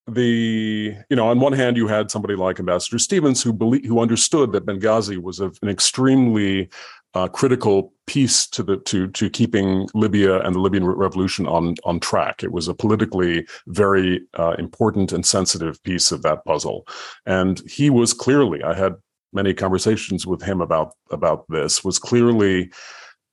the 0.07 0.95
you 1.09 1.15
know 1.15 1.27
on 1.27 1.39
one 1.39 1.53
hand 1.53 1.77
you 1.77 1.87
had 1.87 2.11
somebody 2.11 2.35
like 2.35 2.59
ambassador 2.59 2.99
stevens 2.99 3.41
who 3.41 3.51
believe, 3.51 3.83
who 3.85 3.99
understood 3.99 4.51
that 4.51 4.65
benghazi 4.65 5.17
was 5.17 5.39
a, 5.39 5.51
an 5.63 5.69
extremely 5.69 6.69
uh, 7.15 7.27
critical 7.27 7.91
piece 8.05 8.45
to 8.45 8.61
the 8.61 8.77
to 8.77 9.07
to 9.07 9.29
keeping 9.29 9.87
libya 9.95 10.41
and 10.41 10.53
the 10.53 10.59
libyan 10.59 10.85
revolution 10.85 11.47
on 11.47 11.75
on 11.85 11.99
track. 11.99 12.43
It 12.43 12.51
was 12.51 12.67
a 12.67 12.73
politically 12.73 13.47
very 13.67 14.21
uh, 14.37 14.55
important 14.59 15.11
and 15.11 15.25
sensitive 15.25 15.81
piece 15.83 16.11
of 16.11 16.21
that 16.21 16.45
puzzle. 16.45 16.87
And 17.25 17.61
he 17.67 17.89
was 17.89 18.13
clearly 18.13 18.63
i 18.63 18.75
had 18.75 18.95
many 19.33 19.53
conversations 19.53 20.27
with 20.27 20.43
him 20.43 20.61
about 20.61 20.93
about 21.09 21.45
this 21.49 21.83
was 21.83 21.97
clearly 21.99 22.71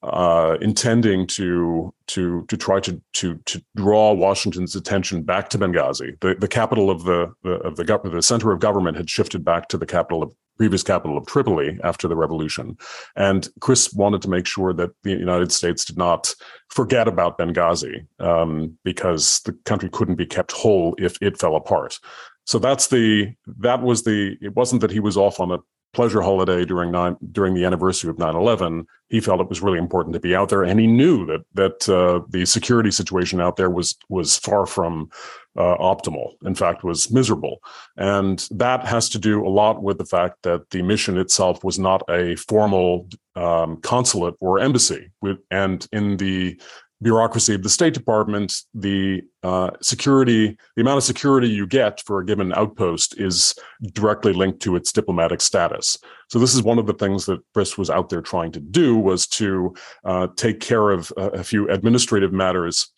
uh, 0.02 0.56
intending 0.60 1.26
to 1.28 1.94
to 2.08 2.44
to 2.48 2.56
try 2.56 2.80
to 2.80 3.00
to 3.12 3.36
to 3.46 3.62
draw 3.76 4.12
Washington's 4.12 4.74
attention 4.74 5.22
back 5.22 5.48
to 5.50 5.58
Benghazi. 5.58 6.18
The 6.20 6.34
the 6.34 6.48
capital 6.48 6.90
of 6.90 7.04
the, 7.04 7.32
the 7.42 7.52
of 7.60 7.76
the 7.76 7.84
government, 7.84 8.16
the 8.16 8.22
center 8.22 8.52
of 8.52 8.60
government 8.60 8.96
had 8.96 9.08
shifted 9.08 9.44
back 9.44 9.68
to 9.68 9.78
the 9.78 9.86
capital 9.86 10.22
of 10.22 10.34
previous 10.58 10.82
capital 10.82 11.16
of 11.16 11.26
Tripoli 11.26 11.78
after 11.82 12.08
the 12.08 12.16
revolution, 12.16 12.76
and 13.16 13.48
Chris 13.60 13.92
wanted 13.92 14.22
to 14.22 14.30
make 14.30 14.46
sure 14.46 14.72
that 14.72 14.90
the 15.02 15.10
United 15.10 15.52
States 15.52 15.84
did 15.84 15.96
not 15.96 16.34
forget 16.68 17.06
about 17.06 17.38
Benghazi 17.38 18.06
um, 18.18 18.76
because 18.84 19.40
the 19.44 19.52
country 19.64 19.88
couldn't 19.88 20.16
be 20.16 20.26
kept 20.26 20.52
whole 20.52 20.94
if 20.98 21.16
it 21.20 21.38
fell 21.38 21.54
apart. 21.54 21.98
So 22.44 22.58
that's 22.58 22.88
the 22.88 23.34
that 23.46 23.82
was 23.82 24.02
the 24.02 24.36
it 24.40 24.56
wasn't 24.56 24.80
that 24.80 24.90
he 24.90 25.00
was 25.00 25.16
off 25.16 25.38
on 25.38 25.52
a 25.52 25.58
pleasure 25.92 26.22
holiday 26.22 26.64
during 26.64 26.90
nine 26.90 27.16
during 27.32 27.54
the 27.54 27.64
anniversary 27.64 28.08
of 28.08 28.16
9-11 28.16 28.86
he 29.08 29.20
felt 29.20 29.40
it 29.40 29.48
was 29.48 29.60
really 29.60 29.78
important 29.78 30.14
to 30.14 30.20
be 30.20 30.34
out 30.34 30.48
there 30.48 30.62
and 30.62 30.80
he 30.80 30.86
knew 30.86 31.26
that 31.26 31.44
that 31.54 31.88
uh, 31.88 32.20
the 32.30 32.46
security 32.46 32.90
situation 32.90 33.40
out 33.40 33.56
there 33.56 33.70
was 33.70 33.96
was 34.08 34.38
far 34.38 34.66
from 34.66 35.10
uh, 35.56 35.76
optimal 35.76 36.32
in 36.44 36.54
fact 36.54 36.84
was 36.84 37.10
miserable. 37.10 37.58
And 37.96 38.46
that 38.50 38.86
has 38.86 39.08
to 39.10 39.18
do 39.18 39.46
a 39.46 39.48
lot 39.48 39.82
with 39.82 39.98
the 39.98 40.06
fact 40.06 40.42
that 40.42 40.70
the 40.70 40.82
mission 40.82 41.18
itself 41.18 41.62
was 41.62 41.78
not 41.78 42.02
a 42.08 42.36
formal 42.36 43.08
um, 43.36 43.78
consulate 43.78 44.34
or 44.40 44.58
embassy. 44.58 45.10
And 45.50 45.86
in 45.92 46.16
the 46.16 46.60
bureaucracy 47.02 47.54
of 47.54 47.62
the 47.62 47.68
State 47.68 47.94
Department, 47.94 48.62
the 48.74 49.22
uh, 49.42 49.70
security, 49.80 50.56
the 50.76 50.82
amount 50.82 50.98
of 50.98 51.04
security 51.04 51.48
you 51.48 51.66
get 51.66 52.00
for 52.00 52.20
a 52.20 52.24
given 52.24 52.52
outpost 52.52 53.18
is 53.20 53.54
directly 53.92 54.32
linked 54.32 54.60
to 54.60 54.76
its 54.76 54.92
diplomatic 54.92 55.40
status. 55.40 55.98
So 56.28 56.38
this 56.38 56.54
is 56.54 56.62
one 56.62 56.78
of 56.78 56.86
the 56.86 56.94
things 56.94 57.26
that 57.26 57.40
Chris 57.52 57.76
was 57.76 57.90
out 57.90 58.08
there 58.08 58.22
trying 58.22 58.52
to 58.52 58.60
do 58.60 58.96
was 58.96 59.26
to 59.28 59.74
uh, 60.04 60.28
take 60.36 60.60
care 60.60 60.90
of 60.90 61.12
a, 61.16 61.28
a 61.28 61.44
few 61.44 61.68
administrative 61.68 62.32
matters 62.32 62.88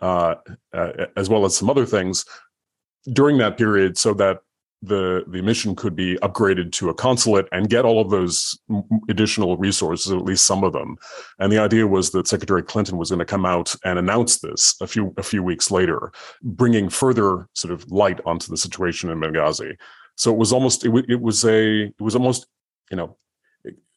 uh, 0.00 0.34
uh 0.74 1.06
as 1.16 1.30
well 1.30 1.46
as 1.46 1.56
some 1.56 1.70
other 1.70 1.86
things 1.86 2.26
during 3.14 3.38
that 3.38 3.56
period 3.56 3.96
so 3.96 4.12
that 4.12 4.40
the 4.82 5.24
the 5.26 5.42
mission 5.42 5.74
could 5.74 5.96
be 5.96 6.16
upgraded 6.16 6.70
to 6.72 6.90
a 6.90 6.94
consulate 6.94 7.46
and 7.50 7.70
get 7.70 7.84
all 7.84 8.00
of 8.00 8.10
those 8.10 8.58
additional 9.08 9.56
resources, 9.56 10.12
at 10.12 10.22
least 10.22 10.46
some 10.46 10.64
of 10.64 10.72
them. 10.72 10.96
And 11.38 11.50
the 11.50 11.58
idea 11.58 11.86
was 11.86 12.10
that 12.10 12.28
Secretary 12.28 12.62
Clinton 12.62 12.98
was 12.98 13.10
going 13.10 13.18
to 13.18 13.24
come 13.24 13.46
out 13.46 13.74
and 13.84 13.98
announce 13.98 14.38
this 14.38 14.76
a 14.80 14.86
few 14.86 15.14
a 15.16 15.22
few 15.22 15.42
weeks 15.42 15.70
later, 15.70 16.12
bringing 16.42 16.88
further 16.88 17.48
sort 17.54 17.72
of 17.72 17.90
light 17.90 18.20
onto 18.26 18.48
the 18.48 18.56
situation 18.56 19.10
in 19.10 19.20
Benghazi. 19.20 19.76
So 20.16 20.32
it 20.32 20.38
was 20.38 20.52
almost 20.52 20.84
it, 20.84 20.92
it 21.08 21.20
was 21.20 21.44
a 21.44 21.84
it 21.84 22.00
was 22.00 22.14
almost 22.14 22.46
you 22.90 22.96
know 22.96 23.16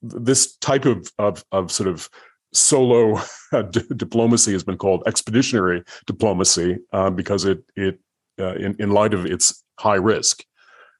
this 0.01 0.55
type 0.57 0.85
of 0.85 1.11
of 1.19 1.43
of 1.51 1.71
sort 1.71 1.89
of 1.89 2.09
solo 2.53 3.21
diplomacy 3.71 4.53
has 4.53 4.63
been 4.63 4.77
called 4.77 5.03
expeditionary 5.05 5.83
diplomacy 6.07 6.77
uh, 6.93 7.09
because 7.09 7.45
it 7.45 7.63
it 7.75 7.99
uh, 8.39 8.55
in 8.55 8.75
in 8.79 8.91
light 8.91 9.13
of 9.13 9.25
its 9.25 9.63
high 9.79 9.95
risk 9.95 10.43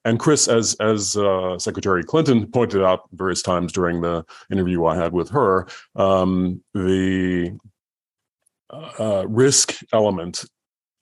and 0.06 0.20
Chris, 0.20 0.48
as 0.48 0.76
as 0.76 1.18
uh, 1.18 1.58
Secretary 1.60 2.04
Clinton 2.04 2.48
pointed 2.48 2.84
out 2.84 3.02
various 3.14 3.42
times 3.42 3.72
during 3.72 4.02
the 4.02 4.26
interview 4.52 4.86
I 4.86 4.96
had 4.96 5.14
with 5.14 5.30
her, 5.30 5.68
um, 5.96 6.64
the 6.74 7.58
uh, 8.70 9.26
risk 9.28 9.76
element 9.94 10.46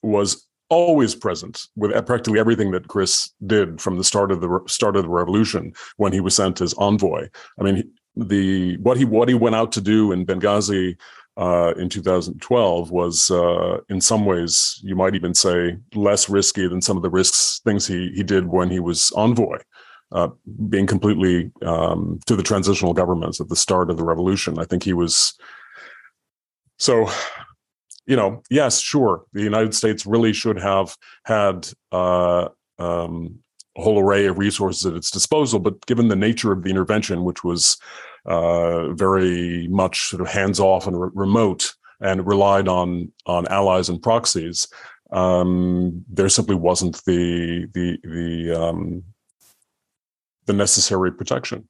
was 0.02 0.48
always 0.70 1.16
present 1.16 1.68
with 1.76 1.92
practically 2.06 2.40
everything 2.40 2.72
that 2.72 2.88
Chris 2.88 3.32
did 3.46 3.80
from 3.80 3.98
the 3.98 4.04
start 4.04 4.32
of 4.32 4.42
the 4.42 4.62
start 4.68 4.96
of 4.96 5.04
the 5.04 5.10
revolution 5.10 5.74
when 5.98 6.12
he 6.12 6.20
was 6.20 6.36
sent 6.36 6.60
as 6.62 6.74
envoy. 6.78 7.30
I 7.60 7.64
mean, 7.64 7.92
the 8.16 8.78
what 8.78 8.98
he 8.98 9.06
what 9.06 9.30
he 9.30 9.36
went 9.36 9.56
out 9.56 9.72
to 9.74 9.82
do 9.82 10.12
in 10.12 10.26
Benghazi 10.26 10.98
uh, 11.38 11.74
in 11.78 11.88
2012 11.88 12.90
was, 12.92 13.30
uh, 13.30 13.78
in 13.90 14.02
some 14.02 14.26
ways, 14.26 14.80
you 14.84 14.96
might 14.96 15.14
even 15.14 15.36
say, 15.36 15.78
less 15.94 16.30
risky 16.30 16.68
than 16.68 16.82
some 16.82 16.98
of 16.98 17.04
the 17.04 17.10
risks 17.10 17.62
things 17.64 17.86
he 17.86 18.12
he 18.16 18.24
did 18.24 18.48
when 18.48 18.70
he 18.72 18.80
was 18.80 19.12
envoy, 19.16 19.60
uh, 20.12 20.30
being 20.70 20.88
completely 20.88 21.52
um, 21.64 22.20
to 22.26 22.36
the 22.36 22.44
transitional 22.44 22.94
governments 22.94 23.40
at 23.40 23.50
the 23.50 23.56
start 23.56 23.92
of 23.92 23.98
the 23.98 24.04
revolution. 24.04 24.58
I 24.58 24.66
think 24.66 24.84
he 24.84 24.94
was 24.94 25.38
so. 26.78 27.10
You 28.10 28.16
know, 28.16 28.42
yes, 28.50 28.80
sure. 28.80 29.26
The 29.34 29.44
United 29.44 29.76
States 29.76 30.06
really 30.06 30.32
should 30.32 30.58
have 30.58 30.96
had 31.26 31.70
uh, 31.92 32.48
um, 32.80 33.40
a 33.78 33.82
whole 33.82 34.00
array 34.00 34.28
of 34.28 34.38
resources 34.38 34.86
at 34.86 34.96
its 34.96 35.12
disposal, 35.12 35.60
but 35.60 35.86
given 35.88 36.08
the 36.08 36.16
nature 36.16 36.54
of 36.54 36.64
the 36.64 36.70
intervention, 36.70 37.26
which 37.26 37.44
was 37.44 37.78
uh, 38.28 38.94
very 38.94 39.68
much 39.70 40.10
sort 40.10 40.22
of 40.22 40.28
hands 40.28 40.60
off 40.60 40.88
and 40.88 41.00
re- 41.00 41.10
remote 41.14 41.74
and 42.02 42.28
relied 42.28 42.68
on 42.68 43.12
on 43.26 43.48
allies 43.48 43.90
and 43.90 44.02
proxies. 44.02 44.68
Um, 45.12 46.04
there 46.10 46.30
simply 46.30 46.56
wasn't 46.56 47.04
the 47.06 47.68
the 47.74 47.98
the 48.04 48.62
um, 48.62 49.04
the 50.46 50.54
necessary 50.54 51.12
protection. 51.12 51.68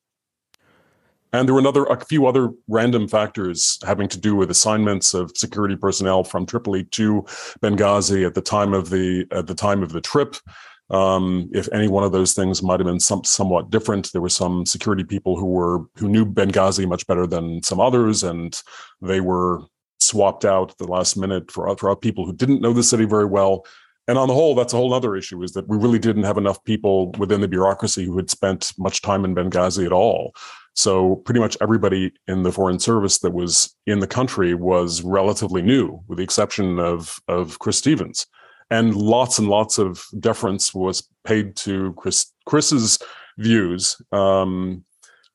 And 1.34 1.48
there 1.48 1.54
were 1.54 1.60
another 1.60 1.84
a 1.86 2.04
few 2.06 2.26
other 2.26 2.50
random 2.68 3.08
factors 3.08 3.80
having 3.86 4.08
to 4.10 4.18
do 4.18 4.36
with 4.36 4.50
assignments 4.50 5.14
of 5.14 5.32
security 5.36 5.76
personnel 5.76 6.24
from 6.24 6.46
Tripoli 6.46 6.86
to 6.86 7.24
Benghazi 7.62 8.26
at 8.26 8.34
the 8.34 8.42
time 8.42 8.74
of 8.74 8.90
the 8.90 9.28
at 9.32 9.48
the 9.48 9.56
time 9.56 9.84
of 9.84 9.92
the 9.92 10.02
trip. 10.02 10.38
Um, 10.90 11.50
if 11.54 11.68
any 11.74 11.88
one 11.88 12.04
of 12.04 12.14
those 12.14 12.34
things 12.34 12.64
might 12.64 12.80
have 12.80 12.88
been 12.88 13.00
some, 13.00 13.24
somewhat 13.24 13.70
different, 13.70 14.12
there 14.12 14.22
were 14.22 14.30
some 14.30 14.66
security 14.66 15.04
people 15.04 15.38
who 15.38 15.46
were 15.46 15.80
who 15.98 16.08
knew 16.08 16.26
Benghazi 16.26 16.88
much 16.88 17.06
better 17.08 17.28
than 17.28 17.62
some 17.64 17.80
others, 17.80 18.24
and 18.24 18.62
they 19.02 19.20
were 19.20 19.62
swapped 20.00 20.46
out 20.46 20.72
at 20.72 20.78
the 20.78 20.88
last 20.88 21.18
minute 21.18 21.52
for, 21.52 21.76
for 21.78 21.94
people 21.96 22.26
who 22.26 22.34
didn't 22.34 22.62
know 22.62 22.74
the 22.74 22.84
city 22.84 23.06
very 23.06 23.26
well. 23.26 23.66
And 24.08 24.18
on 24.18 24.30
the 24.30 24.34
whole, 24.34 24.56
that's 24.56 24.74
a 24.74 24.78
whole 24.78 24.94
other 24.94 25.18
issue: 25.18 25.44
is 25.44 25.52
that 25.54 25.68
we 25.68 25.78
really 25.78 26.00
didn't 26.00 26.24
have 26.24 26.38
enough 26.38 26.64
people 26.64 27.12
within 27.18 27.42
the 27.42 27.50
bureaucracy 27.50 28.06
who 28.06 28.16
had 28.16 28.30
spent 28.30 28.72
much 28.78 29.02
time 29.02 29.26
in 29.26 29.36
Benghazi 29.36 29.86
at 29.86 29.92
all. 29.92 30.34
So 30.74 31.18
pretty 31.18 31.40
much 31.42 31.58
everybody 31.60 32.14
in 32.28 32.44
the 32.44 32.52
foreign 32.52 32.80
service 32.80 33.18
that 33.20 33.34
was 33.34 33.76
in 33.88 34.00
the 34.00 34.08
country 34.08 34.54
was 34.54 35.02
relatively 35.02 35.62
new, 35.62 36.02
with 36.08 36.20
the 36.20 36.24
exception 36.24 36.80
of 36.80 37.20
of 37.28 37.60
Chris 37.60 37.78
Stevens 37.78 38.26
and 38.70 38.96
lots 38.96 39.40
and 39.40 39.48
lots 39.48 39.78
of 39.78 40.04
deference 40.20 40.74
was 40.74 41.08
paid 41.24 41.56
to 41.58 41.94
Chris 41.94 42.32
Chris's 42.46 43.00
views. 43.38 44.02
Um, 44.12 44.84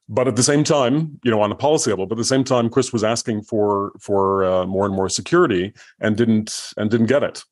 but 0.09 0.29
at 0.29 0.37
the 0.37 0.43
same 0.43 0.65
time, 0.65 1.19
you 1.25 1.31
know, 1.31 1.41
on 1.41 1.53
a 1.53 1.57
policy 1.57 1.91
level, 1.91 2.07
but 2.07 2.17
at 2.17 2.19
the 2.19 2.25
same 2.25 2.45
time, 2.45 2.69
Chris 2.69 2.93
was 2.93 3.05
asking 3.05 3.43
for 3.43 3.93
for 4.01 4.45
uh, 4.45 4.67
more 4.67 4.85
and 4.87 4.95
more 4.95 5.09
security 5.09 5.73
and 6.01 6.17
didn't 6.17 6.73
and 6.77 6.91
didn't 6.91 7.07
get 7.07 7.23
it 7.23 7.43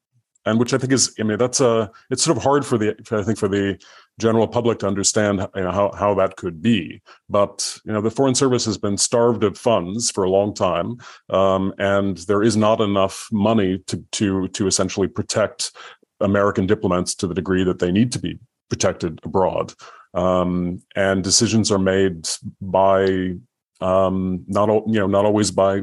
and 0.46 0.59
which 0.59 0.72
I 0.72 0.79
think 0.79 0.92
is, 0.92 1.14
I 1.20 1.22
mean, 1.22 1.38
that's 1.38 1.61
a, 1.61 1.90
it's 2.11 2.22
sort 2.22 2.37
of 2.37 2.42
hard 2.42 2.64
for 2.64 2.79
the, 2.79 2.96
I 3.11 3.22
think 3.22 3.38
for 3.38 3.48
the 3.48 3.79
general 4.18 4.48
public 4.48 4.79
to 4.79 4.87
understand 4.87 5.46
you 5.55 5.62
know, 5.62 5.70
how, 5.70 5.92
how 5.92 6.14
that 6.14 6.37
could 6.37 6.62
be. 6.62 7.03
But, 7.29 7.79
you 7.85 7.92
know, 7.92 8.00
the 8.00 8.11
Foreign 8.11 8.35
Service 8.35 8.64
has 8.64 8.79
been 8.79 8.96
starved 8.96 9.44
of 9.44 9.59
funds 9.59 10.11
for 10.11 10.24
a 10.24 10.31
long 10.31 10.55
time. 10.55 10.96
Um, 11.29 11.74
and 11.79 12.16
there 12.18 12.42
is 12.42 12.57
not 12.57 12.81
enough 12.81 13.29
money 13.31 13.79
to, 13.87 14.05
to, 14.12 14.48
to 14.48 14.66
essentially 14.66 15.09
protect 15.09 15.72
American 16.20 16.66
diplomats 16.66 17.14
to 17.16 17.26
the 17.26 17.35
degree 17.35 17.64
that 17.64 17.79
they 17.79 17.92
need 17.92 18.12
to 18.12 18.18
be 18.18 18.38
protected 18.68 19.20
abroad. 19.24 19.74
um, 20.14 20.83
and 20.96 21.22
decisions 21.22 21.70
are 21.70 21.79
made 21.79 22.29
by 22.61 23.35
um, 23.81 24.44
not 24.46 24.68
you 24.87 24.98
know 25.00 25.07
not 25.07 25.24
always 25.24 25.50
by 25.50 25.83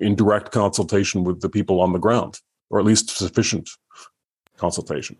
in 0.00 0.14
direct 0.14 0.52
consultation 0.52 1.24
with 1.24 1.40
the 1.40 1.48
people 1.48 1.80
on 1.80 1.92
the 1.92 1.98
ground, 1.98 2.40
or 2.70 2.78
at 2.78 2.86
least 2.86 3.10
sufficient 3.10 3.68
consultation. 4.56 5.16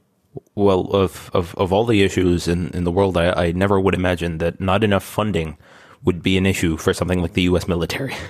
Well, 0.55 0.83
of, 0.93 1.31
of, 1.35 1.55
of 1.57 1.73
all 1.73 1.85
the 1.85 2.03
issues 2.03 2.47
in, 2.47 2.71
in 2.71 2.85
the 2.85 2.93
world, 2.93 3.17
I, 3.17 3.33
I 3.33 3.53
never 3.53 3.81
would 3.81 3.95
imagine 3.95 4.39
that 4.39 4.61
not 4.61 4.85
enough 4.85 5.05
funding 5.05 5.59
would 6.05 6.23
be 6.23 6.39
an 6.39 6.47
issue 6.47 6.77
for 6.77 6.95
something 6.95 7.21
like 7.21 7.35
the 7.35 7.43
U.S. 7.43 7.69
military. 7.69 8.15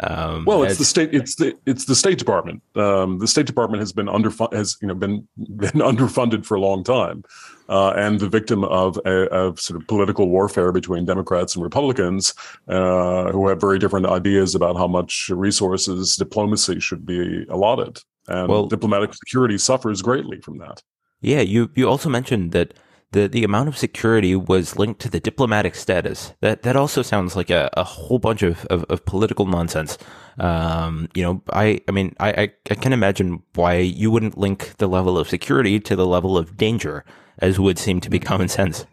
Um, 0.00 0.44
well, 0.44 0.62
it's 0.62 0.72
as, 0.72 0.78
the 0.78 0.84
state. 0.84 1.14
It's 1.14 1.36
the 1.36 1.56
it's 1.64 1.86
the 1.86 1.94
State 1.94 2.18
Department. 2.18 2.62
Um, 2.74 3.18
the 3.18 3.26
State 3.26 3.46
Department 3.46 3.80
has 3.80 3.92
been 3.92 4.08
under 4.08 4.30
has 4.52 4.76
you 4.82 4.88
know 4.88 4.94
been 4.94 5.26
been 5.36 5.80
underfunded 5.80 6.44
for 6.44 6.54
a 6.54 6.60
long 6.60 6.84
time, 6.84 7.24
uh, 7.68 7.94
and 7.96 8.20
the 8.20 8.28
victim 8.28 8.64
of 8.64 8.98
a 9.06 9.28
of 9.30 9.58
sort 9.60 9.80
of 9.80 9.88
political 9.88 10.28
warfare 10.28 10.70
between 10.72 11.06
Democrats 11.06 11.54
and 11.54 11.62
Republicans, 11.62 12.34
uh, 12.68 13.30
who 13.32 13.48
have 13.48 13.60
very 13.60 13.78
different 13.78 14.06
ideas 14.06 14.54
about 14.54 14.76
how 14.76 14.86
much 14.86 15.30
resources 15.30 16.16
diplomacy 16.16 16.78
should 16.78 17.06
be 17.06 17.46
allotted, 17.48 18.02
and 18.28 18.48
well, 18.48 18.66
diplomatic 18.66 19.14
security 19.14 19.58
suffers 19.58 20.02
greatly 20.02 20.40
from 20.40 20.58
that. 20.58 20.82
Yeah, 21.20 21.40
you 21.40 21.70
you 21.74 21.88
also 21.88 22.08
mentioned 22.08 22.52
that 22.52 22.74
the 23.12 23.28
the 23.28 23.44
amount 23.44 23.68
of 23.68 23.78
security 23.78 24.34
was 24.36 24.76
linked 24.76 25.00
to 25.00 25.08
the 25.08 25.20
diplomatic 25.20 25.74
status. 25.74 26.34
That 26.40 26.62
that 26.62 26.76
also 26.76 27.02
sounds 27.02 27.36
like 27.36 27.50
a, 27.50 27.70
a 27.76 27.84
whole 27.84 28.18
bunch 28.18 28.42
of, 28.42 28.64
of, 28.66 28.84
of 28.84 29.04
political 29.04 29.46
nonsense. 29.46 29.96
Um, 30.38 31.08
you 31.14 31.22
know, 31.22 31.42
I 31.52 31.80
I 31.88 31.92
mean, 31.92 32.14
I, 32.20 32.30
I, 32.30 32.52
I 32.70 32.74
can 32.74 32.92
imagine 32.92 33.42
why 33.54 33.78
you 33.78 34.10
wouldn't 34.10 34.36
link 34.36 34.76
the 34.78 34.86
level 34.86 35.18
of 35.18 35.28
security 35.28 35.80
to 35.80 35.96
the 35.96 36.06
level 36.06 36.36
of 36.36 36.56
danger, 36.56 37.04
as 37.38 37.58
would 37.58 37.78
seem 37.78 38.00
to 38.00 38.10
be 38.10 38.18
common 38.18 38.48
sense. 38.48 38.86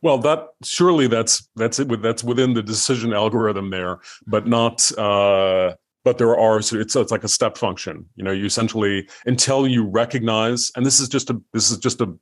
Well, 0.00 0.18
that 0.18 0.48
surely 0.64 1.06
that's 1.06 1.48
that's 1.56 1.78
it. 1.78 2.02
That's 2.02 2.24
within 2.24 2.54
the 2.54 2.62
decision 2.62 3.12
algorithm 3.12 3.70
there, 3.70 3.98
but 4.26 4.46
not. 4.46 4.90
Uh, 4.98 5.74
but 6.04 6.18
there 6.18 6.36
are 6.36 6.60
so 6.60 6.76
it's 6.76 6.96
it's 6.96 7.12
like 7.12 7.24
a 7.24 7.28
step 7.28 7.56
function 7.56 8.04
you 8.16 8.24
know 8.24 8.32
you 8.32 8.44
essentially 8.44 9.08
until 9.26 9.66
you 9.66 9.84
recognize 9.84 10.70
and 10.76 10.84
this 10.84 11.00
is 11.00 11.08
just 11.08 11.30
a 11.30 11.40
this 11.52 11.70
is 11.70 11.78
just 11.78 12.00
a 12.00 12.12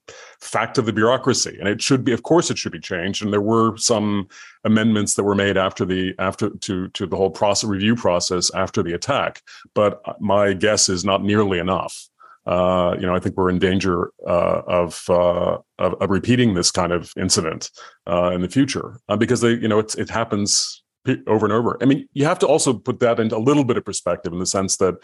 fact 0.40 0.78
of 0.78 0.86
the 0.86 0.92
bureaucracy 0.92 1.56
and 1.58 1.68
it 1.68 1.80
should 1.80 2.04
be 2.04 2.12
of 2.12 2.22
course 2.22 2.50
it 2.50 2.58
should 2.58 2.72
be 2.72 2.80
changed 2.80 3.22
and 3.22 3.32
there 3.32 3.40
were 3.40 3.76
some 3.76 4.28
amendments 4.64 5.14
that 5.14 5.24
were 5.24 5.34
made 5.34 5.56
after 5.56 5.84
the 5.84 6.14
after 6.18 6.50
to 6.50 6.88
to 6.88 7.06
the 7.06 7.16
whole 7.16 7.30
process 7.30 7.68
review 7.68 7.96
process 7.96 8.50
after 8.54 8.82
the 8.82 8.92
attack 8.92 9.42
but 9.74 10.02
my 10.20 10.52
guess 10.52 10.88
is 10.88 11.04
not 11.04 11.24
nearly 11.24 11.58
enough. 11.58 12.08
Uh, 12.46 12.96
you 12.98 13.06
know, 13.06 13.14
I 13.14 13.20
think 13.20 13.36
we're 13.36 13.50
in 13.50 13.58
danger 13.58 14.12
uh, 14.26 14.62
of, 14.66 15.04
uh, 15.08 15.58
of, 15.78 15.94
of 16.00 16.10
repeating 16.10 16.54
this 16.54 16.70
kind 16.70 16.90
of 16.90 17.12
incident 17.16 17.70
uh, 18.06 18.30
in 18.30 18.40
the 18.40 18.48
future 18.48 18.98
uh, 19.08 19.16
because 19.16 19.40
they, 19.42 19.50
you 19.52 19.68
know, 19.68 19.78
it 19.78 20.08
happens 20.08 20.79
over 21.26 21.46
and 21.46 21.52
over. 21.52 21.78
I 21.80 21.86
mean, 21.86 22.06
you 22.12 22.24
have 22.24 22.38
to 22.40 22.46
also 22.46 22.74
put 22.74 23.00
that 23.00 23.18
into 23.18 23.36
a 23.36 23.38
little 23.38 23.64
bit 23.64 23.76
of 23.76 23.84
perspective 23.84 24.32
in 24.32 24.38
the 24.38 24.46
sense 24.46 24.76
that 24.78 24.96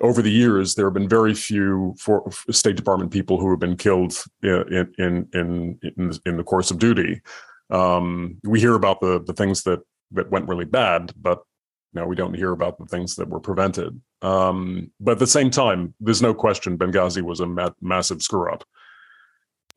over 0.00 0.20
the 0.20 0.30
years 0.30 0.74
there 0.74 0.86
have 0.86 0.94
been 0.94 1.08
very 1.08 1.34
few 1.34 1.94
for 1.98 2.28
State 2.50 2.76
Department 2.76 3.12
people 3.12 3.38
who 3.38 3.50
have 3.50 3.60
been 3.60 3.76
killed 3.76 4.14
in 4.42 4.92
in 4.98 5.28
in 5.32 5.78
in, 5.96 6.12
in 6.26 6.36
the 6.36 6.44
course 6.44 6.70
of 6.70 6.78
duty. 6.78 7.20
Um, 7.70 8.38
we 8.42 8.60
hear 8.60 8.74
about 8.74 9.00
the 9.00 9.22
the 9.22 9.32
things 9.32 9.62
that 9.62 9.80
that 10.12 10.30
went 10.30 10.48
really 10.48 10.64
bad, 10.64 11.12
but 11.16 11.42
you 11.92 12.04
we 12.06 12.16
don't 12.16 12.34
hear 12.34 12.52
about 12.52 12.78
the 12.78 12.86
things 12.86 13.16
that 13.16 13.28
were 13.28 13.40
prevented. 13.40 14.00
Um, 14.22 14.90
but 15.00 15.12
at 15.12 15.18
the 15.18 15.26
same 15.26 15.50
time, 15.50 15.94
there's 16.00 16.22
no 16.22 16.34
question 16.34 16.78
Benghazi 16.78 17.22
was 17.22 17.40
a 17.40 17.46
ma- 17.46 17.70
massive 17.80 18.22
screw 18.22 18.52
up 18.52 18.64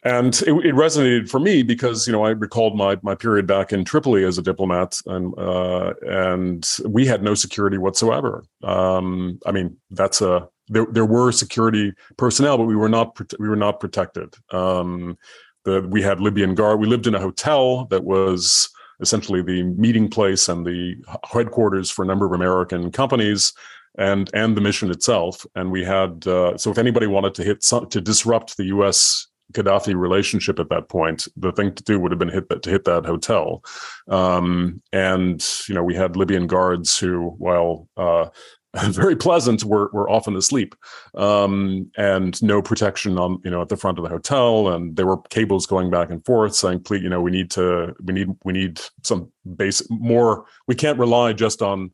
and 0.07 0.33
it, 0.41 0.53
it, 0.65 0.75
resonated 0.75 1.29
for 1.29 1.39
me 1.39 1.63
because 1.63 2.07
you 2.07 2.13
know 2.13 2.23
I 2.23 2.29
recalled 2.29 2.77
my 2.77 2.97
my 3.01 3.13
period 3.13 3.45
back 3.45 3.73
in 3.73 3.83
Tripoli 3.83 4.23
as 4.23 4.37
a 4.37 4.41
diplomat, 4.41 5.01
and 5.05 5.37
uh, 5.37 5.93
and 6.01 6.65
we 6.85 7.05
had 7.05 7.23
no 7.23 7.33
security 7.33 7.77
whatsoever. 7.77 8.43
Um, 8.63 9.39
I 9.45 9.51
mean, 9.51 9.75
that's 9.91 10.21
a 10.21 10.47
there 10.69 10.85
there 10.89 11.05
were 11.05 11.31
security 11.31 11.93
personnel, 12.15 12.57
but 12.57 12.65
we 12.65 12.75
were 12.75 12.89
not 12.89 13.19
we 13.37 13.49
were 13.49 13.57
not 13.57 13.81
protected. 13.81 14.33
Um, 14.51 15.17
the 15.65 15.81
we 15.81 16.01
had 16.01 16.21
Libyan 16.21 16.55
guard. 16.55 16.79
We 16.79 16.87
lived 16.87 17.07
in 17.07 17.15
a 17.15 17.19
hotel 17.19 17.85
that 17.85 18.05
was 18.05 18.69
essentially 19.01 19.41
the 19.41 19.63
meeting 19.63 20.09
place 20.09 20.47
and 20.47 20.65
the 20.65 20.95
headquarters 21.31 21.91
for 21.91 22.03
a 22.03 22.07
number 22.07 22.25
of 22.25 22.31
American 22.31 22.91
companies 22.91 23.53
and 23.97 24.29
and 24.33 24.55
the 24.55 24.61
mission 24.61 24.89
itself. 24.89 25.45
And 25.55 25.69
we 25.69 25.83
had 25.83 26.25
uh, 26.27 26.57
so 26.57 26.71
if 26.71 26.77
anybody 26.77 27.07
wanted 27.07 27.35
to 27.35 27.43
hit 27.43 27.61
some, 27.63 27.89
to 27.89 27.99
disrupt 27.99 28.55
the 28.55 28.65
U.S. 28.65 29.27
Gaddafi 29.53 29.95
relationship 29.95 30.59
at 30.59 30.69
that 30.69 30.89
point, 30.89 31.27
the 31.37 31.51
thing 31.51 31.73
to 31.73 31.83
do 31.83 31.99
would 31.99 32.11
have 32.11 32.19
been 32.19 32.29
hit 32.29 32.49
that 32.49 32.63
to 32.63 32.69
hit 32.69 32.85
that 32.85 33.05
hotel. 33.05 33.63
Um, 34.09 34.81
and 34.91 35.45
you 35.67 35.75
know, 35.75 35.83
we 35.83 35.95
had 35.95 36.15
Libyan 36.15 36.47
guards 36.47 36.97
who, 36.97 37.29
while 37.37 37.87
uh, 37.95 38.29
very 38.89 39.15
pleasant, 39.15 39.63
were 39.63 39.89
were 39.93 40.09
often 40.09 40.35
asleep, 40.35 40.75
um, 41.15 41.89
and 41.97 42.41
no 42.43 42.61
protection 42.61 43.17
on 43.17 43.39
you 43.43 43.51
know 43.51 43.61
at 43.61 43.69
the 43.69 43.77
front 43.77 43.97
of 43.97 44.03
the 44.03 44.09
hotel, 44.09 44.69
and 44.69 44.95
there 44.95 45.07
were 45.07 45.21
cables 45.29 45.65
going 45.65 45.89
back 45.89 46.09
and 46.09 46.25
forth 46.25 46.55
saying, 46.55 46.81
"Please, 46.81 47.01
you 47.01 47.09
know, 47.09 47.21
we 47.21 47.31
need 47.31 47.49
to, 47.51 47.95
we 48.03 48.13
need, 48.13 48.29
we 48.43 48.53
need 48.53 48.81
some 49.03 49.31
basic 49.55 49.89
more. 49.89 50.45
We 50.67 50.75
can't 50.75 50.99
rely 50.99 51.33
just 51.33 51.61
on." 51.61 51.91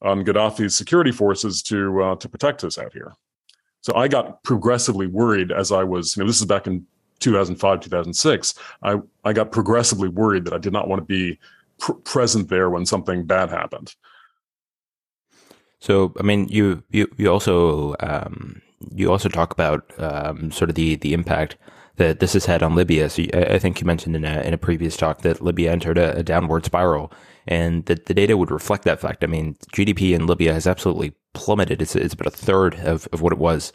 on 0.00 0.24
Gaddafi's 0.24 0.76
security 0.76 1.10
forces 1.10 1.60
to 1.62 2.00
uh, 2.00 2.14
to 2.14 2.28
protect 2.28 2.62
us 2.62 2.78
out 2.78 2.92
here. 2.92 3.14
So 3.80 3.94
I 3.94 4.08
got 4.08 4.42
progressively 4.42 5.06
worried 5.06 5.52
as 5.52 5.72
I 5.72 5.84
was, 5.84 6.16
you 6.16 6.22
know, 6.22 6.26
this 6.26 6.40
is 6.40 6.46
back 6.46 6.66
in 6.66 6.86
2005, 7.20 7.80
2006. 7.80 8.54
I, 8.82 8.96
I 9.24 9.32
got 9.32 9.52
progressively 9.52 10.08
worried 10.08 10.44
that 10.44 10.52
I 10.52 10.58
did 10.58 10.72
not 10.72 10.88
want 10.88 11.00
to 11.00 11.06
be 11.06 11.38
pr- 11.78 11.92
present 11.92 12.48
there 12.48 12.70
when 12.70 12.86
something 12.86 13.24
bad 13.24 13.50
happened. 13.50 13.94
So, 15.80 16.12
I 16.18 16.22
mean, 16.22 16.48
you, 16.48 16.82
you, 16.90 17.06
you 17.16 17.30
also, 17.30 17.94
um, 18.00 18.60
you 18.94 19.10
also 19.10 19.28
talk 19.28 19.52
about, 19.52 19.92
um, 19.98 20.50
sort 20.50 20.70
of 20.70 20.76
the, 20.76 20.96
the 20.96 21.14
impact 21.14 21.56
that 21.96 22.20
this 22.20 22.32
has 22.32 22.46
had 22.46 22.62
on 22.62 22.74
Libya. 22.74 23.10
So 23.10 23.24
I 23.32 23.58
think 23.58 23.80
you 23.80 23.86
mentioned 23.86 24.16
in 24.16 24.24
a, 24.24 24.40
in 24.40 24.54
a 24.54 24.58
previous 24.58 24.96
talk 24.96 25.22
that 25.22 25.40
Libya 25.40 25.70
entered 25.70 25.98
a, 25.98 26.16
a 26.16 26.22
downward 26.22 26.64
spiral 26.64 27.12
and 27.48 27.86
that 27.86 28.06
the 28.06 28.14
data 28.14 28.36
would 28.36 28.50
reflect 28.50 28.84
that 28.84 29.00
fact. 29.00 29.24
I 29.24 29.26
mean, 29.26 29.56
GDP 29.72 30.12
in 30.12 30.26
Libya 30.26 30.52
has 30.52 30.66
absolutely 30.66 31.14
plummeted. 31.32 31.80
It's, 31.80 31.96
it's 31.96 32.12
about 32.12 32.26
a 32.26 32.36
third 32.36 32.74
of, 32.80 33.08
of 33.10 33.22
what 33.22 33.32
it 33.32 33.38
was 33.38 33.72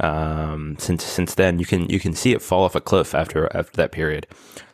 um, 0.00 0.76
since 0.78 1.04
since 1.04 1.34
then. 1.34 1.58
You 1.58 1.66
can 1.66 1.88
you 1.90 2.00
can 2.00 2.14
see 2.14 2.32
it 2.32 2.40
fall 2.40 2.64
off 2.64 2.74
a 2.74 2.80
cliff 2.80 3.14
after 3.14 3.54
after 3.54 3.76
that 3.76 3.92
period. 3.92 4.26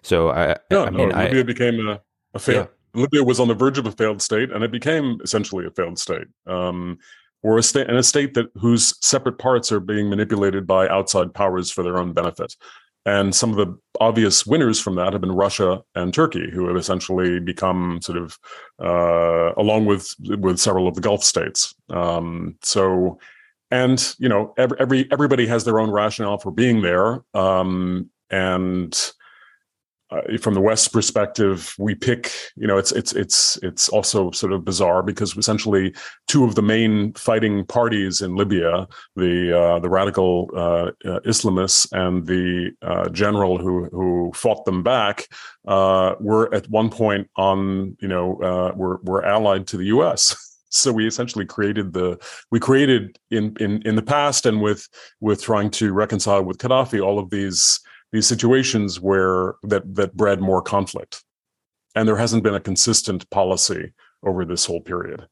So 0.03 0.31
I, 0.31 0.57
yeah, 0.71 0.85
I 0.85 0.91
mean, 0.91 1.09
no, 1.09 1.19
Libya 1.19 1.41
I, 1.41 1.43
became 1.43 1.89
a, 1.89 2.01
a 2.35 2.39
failed. 2.39 2.69
Yeah. 2.69 3.03
Libya 3.03 3.25
was 3.25 3.41
on 3.41 3.49
the 3.49 3.55
verge 3.55 3.79
of 3.79 3.87
a 3.87 3.93
failed 3.93 4.23
state, 4.23 4.51
and 4.53 4.63
it 4.63 4.71
became 4.71 5.19
essentially 5.23 5.67
a 5.67 5.71
failed 5.71 5.99
state. 5.99 6.29
Um, 6.47 6.99
or 7.43 7.59
a 7.59 7.63
state 7.63 7.89
and 7.89 7.99
a 7.99 8.03
state 8.03 8.35
that 8.35 8.47
whose 8.55 8.97
separate 9.05 9.39
parts 9.39 9.71
are 9.71 9.81
being 9.81 10.09
manipulated 10.09 10.67
by 10.67 10.89
outside 10.89 11.35
powers 11.35 11.71
for 11.71 11.83
their 11.83 11.99
own 11.99 12.13
benefit. 12.13 12.55
And 13.07 13.33
some 13.33 13.51
of 13.51 13.57
the 13.57 13.79
obvious 14.01 14.45
winners 14.45 14.81
from 14.81 14.97
that 14.97 15.13
have 15.13 15.23
been 15.23 15.33
Russia 15.33 15.81
and 15.95 16.13
Turkey, 16.13 16.51
who 16.51 16.67
have 16.67 16.77
essentially 16.77 17.39
become 17.39 18.01
sort 18.03 18.19
of, 18.19 18.37
uh, 18.83 19.53
along 19.57 19.87
with 19.87 20.13
with 20.21 20.59
several 20.59 20.89
of 20.89 20.97
the 20.97 21.01
Gulf 21.01 21.23
states. 21.23 21.73
Um, 21.89 22.57
so, 22.63 23.19
and 23.71 24.15
you 24.19 24.29
know, 24.29 24.53
every, 24.59 24.77
every 24.81 25.09
everybody 25.13 25.47
has 25.47 25.65
their 25.65 25.79
own 25.79 25.91
rationale 25.91 26.39
for 26.39 26.51
being 26.51 26.83
there, 26.83 27.23
um, 27.33 28.11
and 28.29 29.13
uh, 30.11 30.21
from 30.41 30.55
the 30.55 30.61
West's 30.61 30.89
perspective, 30.89 31.75
we 31.79 31.95
pick. 31.95 32.31
You 32.55 32.67
know, 32.67 32.79
it's 32.79 32.93
it's 32.93 33.13
it's 33.13 33.59
it's 33.63 33.89
also 33.89 34.31
sort 34.31 34.53
of 34.53 34.65
bizarre 34.65 35.03
because 35.03 35.37
essentially 35.37 35.95
two 36.29 36.45
of 36.45 36.55
the 36.55 36.63
main 36.63 37.13
fighting 37.15 37.65
parties 37.67 38.21
in 38.21 38.37
Libya, 38.37 38.87
the 39.17 39.59
uh, 39.59 39.79
the 39.81 39.89
radical 39.89 40.51
uh, 40.55 40.91
uh 41.05 41.21
Islamists 41.27 41.91
and 41.93 42.27
the 42.27 42.71
uh, 42.83 43.09
general 43.09 43.59
who 43.59 43.87
who 43.87 44.31
fought 44.35 44.65
them 44.65 44.83
back, 44.83 45.27
uh, 45.67 46.15
were 46.21 46.55
at 46.55 46.69
one 46.71 46.91
point 46.91 47.29
on. 47.37 47.97
You 48.01 48.09
know, 48.09 48.75
were 48.77 49.01
were 49.03 49.25
allied 49.25 49.67
to 49.69 49.77
the 49.77 49.87
U.S. 49.87 50.37
so 50.69 50.93
we 50.93 51.07
essentially 51.07 51.47
created 51.47 51.93
the 51.93 52.19
we 52.53 52.61
created 52.61 53.19
in 53.33 53.57
in 53.59 53.83
in 53.83 53.97
the 53.97 54.03
past 54.03 54.47
and 54.47 54.61
with 54.61 54.89
with 55.21 55.43
trying 55.43 55.71
to 55.71 55.93
reconcile 55.93 56.45
with 56.45 56.59
Gaddafi 56.59 57.05
all 57.05 57.19
of 57.19 57.31
these 57.31 57.81
these 58.17 58.27
situations 58.27 58.99
where 58.99 59.55
that 59.63 59.95
that 59.95 60.17
bred 60.17 60.41
more 60.41 60.63
conflict. 60.63 61.23
And 61.95 62.09
there 62.09 62.17
hasn't 62.17 62.43
been 62.43 62.55
a 62.55 62.61
consistent 62.61 63.29
policy 63.31 63.93
over 64.25 64.45
this 64.45 64.65
whole 64.65 64.81
period. 64.81 65.29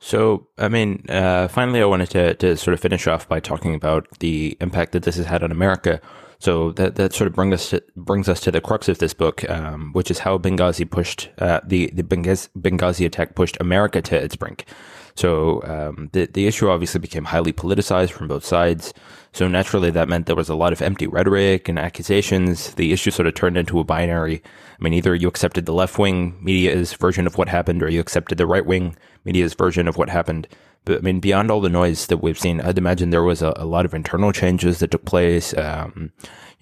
So 0.00 0.46
i 0.56 0.68
mean 0.68 1.04
uh, 1.08 1.48
finally 1.48 1.82
i 1.82 1.84
wanted 1.84 2.10
to, 2.10 2.34
to 2.34 2.56
sort 2.56 2.74
of 2.74 2.80
finish 2.80 3.08
off 3.08 3.28
by 3.28 3.40
talking 3.40 3.74
about 3.74 4.06
the 4.20 4.56
impact 4.60 4.92
that 4.92 5.02
this 5.02 5.16
has 5.16 5.26
had 5.26 5.42
on 5.42 5.50
america. 5.50 6.00
So 6.40 6.70
that, 6.78 6.94
that 6.94 7.12
sort 7.14 7.26
of 7.26 7.34
brings 7.34 7.54
us 7.54 7.70
to, 7.70 7.82
brings 7.96 8.28
us 8.28 8.38
to 8.42 8.52
the 8.52 8.60
crux 8.60 8.88
of 8.88 8.98
this 8.98 9.12
book, 9.12 9.38
um, 9.50 9.90
which 9.92 10.08
is 10.08 10.20
how 10.20 10.38
Benghazi 10.38 10.88
pushed 10.88 11.30
uh, 11.38 11.60
the 11.66 11.90
the 11.92 12.04
Benghazi, 12.04 12.48
Benghazi 12.56 13.04
attack 13.04 13.34
pushed 13.34 13.56
America 13.60 14.00
to 14.02 14.16
its 14.16 14.36
brink. 14.36 14.64
So 15.18 15.64
um, 15.64 16.10
the 16.12 16.26
the 16.26 16.46
issue 16.46 16.68
obviously 16.68 17.00
became 17.00 17.24
highly 17.24 17.52
politicized 17.52 18.12
from 18.12 18.28
both 18.28 18.44
sides. 18.44 18.94
So 19.32 19.48
naturally, 19.48 19.90
that 19.90 20.08
meant 20.08 20.26
there 20.26 20.36
was 20.36 20.48
a 20.48 20.54
lot 20.54 20.72
of 20.72 20.80
empty 20.80 21.08
rhetoric 21.08 21.68
and 21.68 21.76
accusations. 21.76 22.74
The 22.74 22.92
issue 22.92 23.10
sort 23.10 23.26
of 23.26 23.34
turned 23.34 23.56
into 23.56 23.80
a 23.80 23.84
binary. 23.84 24.40
I 24.78 24.82
mean, 24.82 24.94
either 24.94 25.16
you 25.16 25.26
accepted 25.26 25.66
the 25.66 25.74
left 25.74 25.98
wing 25.98 26.38
media's 26.40 26.92
version 26.94 27.26
of 27.26 27.36
what 27.36 27.48
happened, 27.48 27.82
or 27.82 27.88
you 27.88 27.98
accepted 27.98 28.38
the 28.38 28.46
right 28.46 28.64
wing 28.64 28.94
media's 29.24 29.54
version 29.54 29.88
of 29.88 29.96
what 29.96 30.08
happened. 30.08 30.46
But 30.84 30.98
I 30.98 31.00
mean, 31.00 31.18
beyond 31.18 31.50
all 31.50 31.60
the 31.60 31.68
noise 31.68 32.06
that 32.06 32.18
we've 32.18 32.38
seen, 32.38 32.60
I'd 32.60 32.78
imagine 32.78 33.10
there 33.10 33.24
was 33.24 33.42
a, 33.42 33.52
a 33.56 33.66
lot 33.66 33.86
of 33.86 33.94
internal 33.94 34.30
changes 34.30 34.78
that 34.78 34.92
took 34.92 35.04
place. 35.04 35.52
Um, 35.58 36.12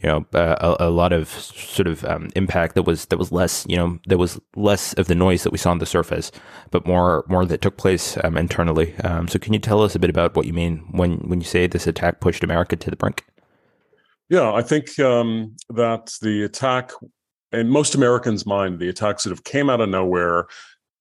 you 0.03 0.09
know, 0.09 0.27
uh, 0.35 0.75
a, 0.79 0.89
a, 0.89 0.91
lot 0.91 1.13
of 1.13 1.29
sort 1.29 1.87
of 1.87 2.05
um, 2.05 2.29
impact 2.37 2.75
that 2.75 2.83
was 2.83 3.07
that 3.07 3.19
was 3.19 3.33
less, 3.33 3.65
you 3.67 3.77
know, 3.77 3.99
there 4.07 4.19
was 4.19 4.39
less 4.55 4.93
of 4.95 5.07
the 5.07 5.15
noise 5.15 5.43
that 5.43 5.53
we 5.53 5.59
saw 5.59 5.71
on 5.71 5.79
the 5.79 5.87
surface, 5.87 6.31
but 6.71 6.87
more 6.87 7.25
more 7.29 7.47
that 7.47 7.63
took 7.63 7.79
place 7.79 8.19
um, 8.23 8.37
internally. 8.37 8.95
Um, 8.99 9.27
so, 9.27 9.39
can 9.39 9.55
you 9.55 9.59
tell 9.59 9.83
us 9.83 9.95
a 9.95 9.99
bit 9.99 10.11
about 10.11 10.37
what 10.37 10.47
you 10.47 10.53
mean 10.53 10.87
when 10.91 11.17
when 11.29 11.41
you 11.41 11.47
say 11.47 11.67
this 11.67 11.87
attack 11.87 12.21
pushed 12.21 12.45
America 12.45 12.77
to 12.77 12.91
the 12.91 12.97
brink? 12.97 13.25
Yeah, 14.29 14.53
I 14.53 14.63
think 14.63 14.99
um, 14.99 15.57
that 15.71 16.13
the 16.21 16.43
attack, 16.43 16.91
in 17.53 17.69
most 17.69 17.95
Americans' 17.95 18.45
mind, 18.45 18.81
the 18.81 18.89
attack 18.89 19.21
sort 19.21 19.33
of 19.33 19.45
came 19.45 19.71
out 19.71 19.81
of 19.81 19.89
nowhere 19.89 20.47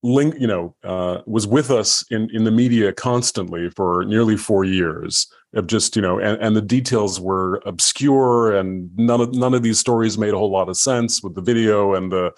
link, 0.06 0.36
you 0.39 0.48
know, 0.48 0.76
uh, 0.84 1.22
was 1.26 1.48
with 1.48 1.72
us 1.72 2.06
in 2.12 2.30
in 2.32 2.44
the 2.44 2.52
media 2.52 2.94
constantly 2.94 3.70
for 3.70 4.06
nearly 4.06 4.38
four 4.38 4.63
years 4.63 5.28
of 5.54 5.68
just 5.68 5.96
you 5.96 6.02
know, 6.02 6.20
and, 6.20 6.41
and 6.41 6.56
the 6.56 6.62
details 6.62 7.20
were 7.20 7.62
obscure, 7.65 8.56
and 8.56 8.89
none 8.98 9.22
of 9.22 9.34
none 9.34 9.54
of 9.54 9.63
these 9.63 9.80
stories 9.80 10.18
made 10.18 10.34
a 10.34 10.38
whole 10.38 10.52
lot 10.52 10.70
of 10.70 10.78
sense 10.78 11.24
with 11.24 11.36
the 11.36 11.41
video 11.41 11.96
and 11.96 12.12
the 12.12 12.32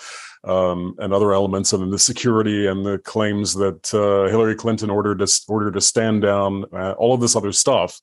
um, 0.44 0.96
and 1.00 1.14
other 1.14 1.34
elements, 1.34 1.74
and 1.74 1.92
the 1.92 2.00
security 2.00 2.68
and 2.68 2.86
the 2.86 3.00
claims 3.00 3.54
that 3.56 3.94
uh, 3.94 4.30
Hillary 4.30 4.56
Clinton 4.56 4.90
ordered 4.90 5.20
to 5.20 5.42
ordered 5.48 5.74
to 5.74 5.82
stand 5.82 6.22
down, 6.22 6.66
uh, 6.74 6.94
all 6.94 7.14
of 7.14 7.22
this 7.22 7.36
other 7.36 7.52
stuff. 7.52 8.00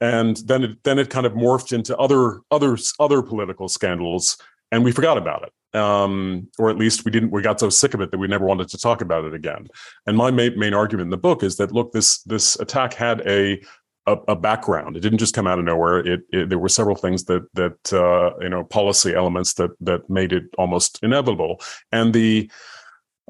And 0.00 0.36
then 0.46 0.62
it 0.62 0.84
then 0.84 0.98
it 0.98 1.10
kind 1.10 1.26
of 1.26 1.32
morphed 1.32 1.72
into 1.72 1.96
other 1.96 2.40
other 2.50 2.76
other 3.00 3.22
political 3.22 3.68
scandals 3.68 4.36
and 4.70 4.84
we 4.84 4.92
forgot 4.92 5.18
about 5.18 5.42
it 5.42 5.52
um, 5.74 6.48
or 6.58 6.70
at 6.70 6.76
least 6.76 7.04
we 7.04 7.10
didn't 7.10 7.30
we 7.30 7.42
got 7.42 7.60
so 7.60 7.68
sick 7.68 7.94
of 7.94 8.00
it 8.00 8.10
that 8.10 8.18
we 8.18 8.26
never 8.26 8.46
wanted 8.46 8.68
to 8.68 8.78
talk 8.78 9.00
about 9.00 9.24
it 9.24 9.34
again. 9.34 9.66
And 10.06 10.16
my 10.16 10.30
main, 10.30 10.58
main 10.58 10.74
argument 10.74 11.06
in 11.06 11.10
the 11.10 11.16
book 11.16 11.42
is 11.42 11.56
that 11.56 11.72
look 11.72 11.92
this 11.92 12.22
this 12.22 12.58
attack 12.58 12.94
had 12.94 13.20
a 13.26 13.62
a, 14.06 14.16
a 14.28 14.36
background. 14.36 14.96
It 14.96 15.00
didn't 15.00 15.18
just 15.18 15.34
come 15.34 15.46
out 15.46 15.58
of 15.58 15.64
nowhere. 15.64 15.98
It, 15.98 16.20
it 16.30 16.48
there 16.48 16.58
were 16.58 16.68
several 16.68 16.96
things 16.96 17.24
that 17.24 17.46
that 17.54 17.92
uh, 17.92 18.36
you 18.40 18.48
know 18.48 18.64
policy 18.64 19.14
elements 19.14 19.54
that 19.54 19.70
that 19.80 20.08
made 20.08 20.32
it 20.32 20.44
almost 20.56 20.98
inevitable. 21.02 21.60
And 21.92 22.14
the 22.14 22.50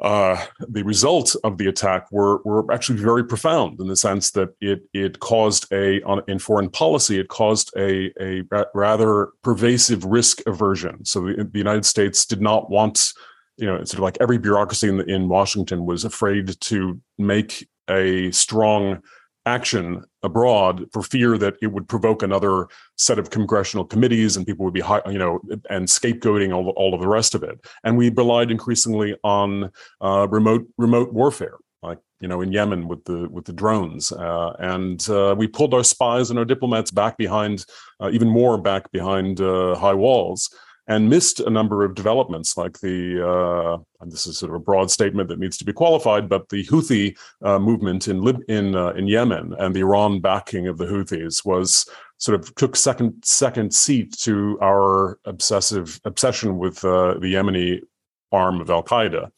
uh, 0.00 0.40
the 0.68 0.82
results 0.82 1.34
of 1.36 1.58
the 1.58 1.66
attack 1.66 2.10
were 2.12 2.38
were 2.44 2.70
actually 2.72 2.98
very 3.00 3.24
profound 3.24 3.80
in 3.80 3.88
the 3.88 3.96
sense 3.96 4.30
that 4.32 4.50
it 4.60 4.82
it 4.92 5.18
caused 5.18 5.70
a 5.72 6.00
on, 6.02 6.22
in 6.28 6.38
foreign 6.38 6.70
policy 6.70 7.18
it 7.18 7.28
caused 7.28 7.72
a 7.76 8.12
a 8.20 8.42
rather 8.74 9.30
pervasive 9.42 10.04
risk 10.04 10.40
aversion. 10.46 11.04
So 11.04 11.20
the, 11.22 11.48
the 11.50 11.58
United 11.58 11.84
States 11.84 12.26
did 12.26 12.40
not 12.40 12.70
want 12.70 13.12
you 13.56 13.66
know 13.66 13.78
sort 13.78 13.94
of 13.94 14.00
like 14.00 14.18
every 14.20 14.38
bureaucracy 14.38 14.88
in, 14.88 15.00
in 15.10 15.28
Washington 15.28 15.84
was 15.84 16.04
afraid 16.04 16.60
to 16.60 17.00
make 17.18 17.68
a 17.90 18.30
strong 18.30 19.02
action 19.48 20.04
abroad 20.22 20.84
for 20.92 21.02
fear 21.02 21.38
that 21.38 21.54
it 21.62 21.68
would 21.68 21.88
provoke 21.88 22.22
another 22.22 22.68
set 22.96 23.18
of 23.18 23.30
congressional 23.30 23.84
committees 23.84 24.36
and 24.36 24.46
people 24.46 24.64
would 24.64 24.74
be 24.74 24.86
high, 24.90 25.02
you 25.10 25.18
know 25.18 25.40
and 25.70 25.88
scapegoating 25.88 26.54
all, 26.54 26.68
all 26.70 26.92
of 26.94 27.00
the 27.00 27.08
rest 27.18 27.34
of 27.34 27.42
it. 27.42 27.56
And 27.84 27.96
we 27.96 28.10
relied 28.10 28.50
increasingly 28.50 29.16
on 29.24 29.70
uh, 30.00 30.26
remote 30.28 30.66
remote 30.76 31.12
warfare 31.12 31.56
like 31.82 31.98
you 32.20 32.28
know 32.28 32.40
in 32.40 32.52
Yemen 32.52 32.88
with 32.88 33.04
the 33.04 33.28
with 33.28 33.44
the 33.44 33.52
drones. 33.52 34.12
Uh, 34.12 34.52
and 34.74 35.08
uh, 35.08 35.34
we 35.38 35.46
pulled 35.46 35.74
our 35.74 35.84
spies 35.84 36.30
and 36.30 36.38
our 36.38 36.44
diplomats 36.44 36.90
back 36.90 37.16
behind 37.16 37.64
uh, 38.00 38.10
even 38.12 38.28
more 38.28 38.58
back 38.58 38.90
behind 38.92 39.40
uh, 39.40 39.74
high 39.76 39.94
walls 40.06 40.50
and 40.88 41.08
missed 41.08 41.40
a 41.40 41.50
number 41.50 41.84
of 41.84 41.94
developments, 41.94 42.56
like 42.56 42.80
the, 42.80 43.22
uh, 43.22 44.06
this 44.06 44.26
is 44.26 44.38
sort 44.38 44.50
of 44.50 44.56
a 44.56 44.64
broad 44.64 44.90
statement 44.90 45.28
that 45.28 45.38
needs 45.38 45.58
to 45.58 45.64
be 45.64 45.72
qualified, 45.72 46.28
but 46.28 46.48
the 46.48 46.64
Houthi 46.64 47.16
uh, 47.42 47.58
movement 47.58 48.08
in 48.08 48.22
Lib- 48.22 48.42
in 48.48 48.74
uh, 48.74 48.90
in 48.90 49.06
Yemen 49.06 49.54
and 49.58 49.74
the 49.74 49.80
Iran 49.80 50.20
backing 50.20 50.66
of 50.66 50.78
the 50.78 50.86
Houthis 50.86 51.44
was 51.44 51.88
sort 52.16 52.40
of 52.40 52.54
took 52.54 52.74
second 52.74 53.22
second 53.22 53.72
seat 53.72 54.16
to 54.20 54.58
our 54.62 55.18
obsessive 55.26 56.00
obsession 56.04 56.58
with 56.58 56.82
uh, 56.84 57.14
the 57.20 57.34
Yemeni 57.34 57.80
arm 58.32 58.60
of 58.60 58.70
Al 58.70 58.82
Qaeda. 58.82 59.30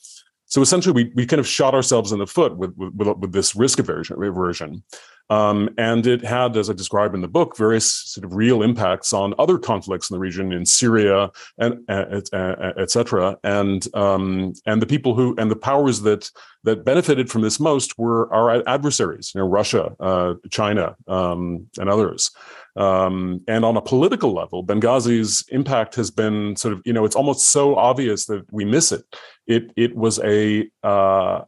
So 0.46 0.62
essentially, 0.62 0.92
we 0.92 1.12
we 1.14 1.26
kind 1.26 1.40
of 1.40 1.46
shot 1.48 1.74
ourselves 1.74 2.12
in 2.12 2.20
the 2.20 2.26
foot 2.26 2.56
with 2.56 2.74
with, 2.76 2.92
with 3.18 3.32
this 3.32 3.56
risk 3.56 3.80
aversion. 3.80 4.22
aversion. 4.22 4.84
Um, 5.30 5.70
and 5.78 6.06
it 6.06 6.24
had, 6.24 6.56
as 6.56 6.68
I 6.68 6.72
describe 6.72 7.14
in 7.14 7.20
the 7.20 7.28
book, 7.28 7.56
various 7.56 7.90
sort 7.90 8.24
of 8.24 8.34
real 8.34 8.62
impacts 8.62 9.12
on 9.12 9.32
other 9.38 9.58
conflicts 9.58 10.10
in 10.10 10.14
the 10.14 10.20
region, 10.20 10.52
in 10.52 10.66
Syria, 10.66 11.30
and 11.56 11.88
etc. 11.88 13.38
And 13.44 13.86
um, 13.94 14.52
and 14.66 14.82
the 14.82 14.86
people 14.86 15.14
who 15.14 15.36
and 15.38 15.50
the 15.50 15.56
powers 15.56 16.00
that 16.02 16.30
that 16.64 16.84
benefited 16.84 17.30
from 17.30 17.42
this 17.42 17.58
most 17.58 17.96
were 17.96 18.32
our 18.34 18.68
adversaries, 18.68 19.32
you 19.34 19.40
know, 19.40 19.46
Russia, 19.46 19.94
uh, 20.00 20.34
China, 20.50 20.96
um, 21.08 21.66
and 21.78 21.88
others. 21.88 22.30
Um, 22.76 23.40
and 23.48 23.64
on 23.64 23.76
a 23.76 23.82
political 23.82 24.32
level, 24.32 24.64
Benghazi's 24.64 25.44
impact 25.48 25.94
has 25.96 26.10
been 26.10 26.56
sort 26.56 26.74
of, 26.74 26.82
you 26.84 26.92
know, 26.92 27.04
it's 27.04 27.16
almost 27.16 27.48
so 27.48 27.76
obvious 27.76 28.26
that 28.26 28.44
we 28.52 28.64
miss 28.64 28.92
it. 28.92 29.04
It 29.50 29.72
it 29.76 29.96
was 29.96 30.20
a, 30.20 30.70
uh, 30.82 31.42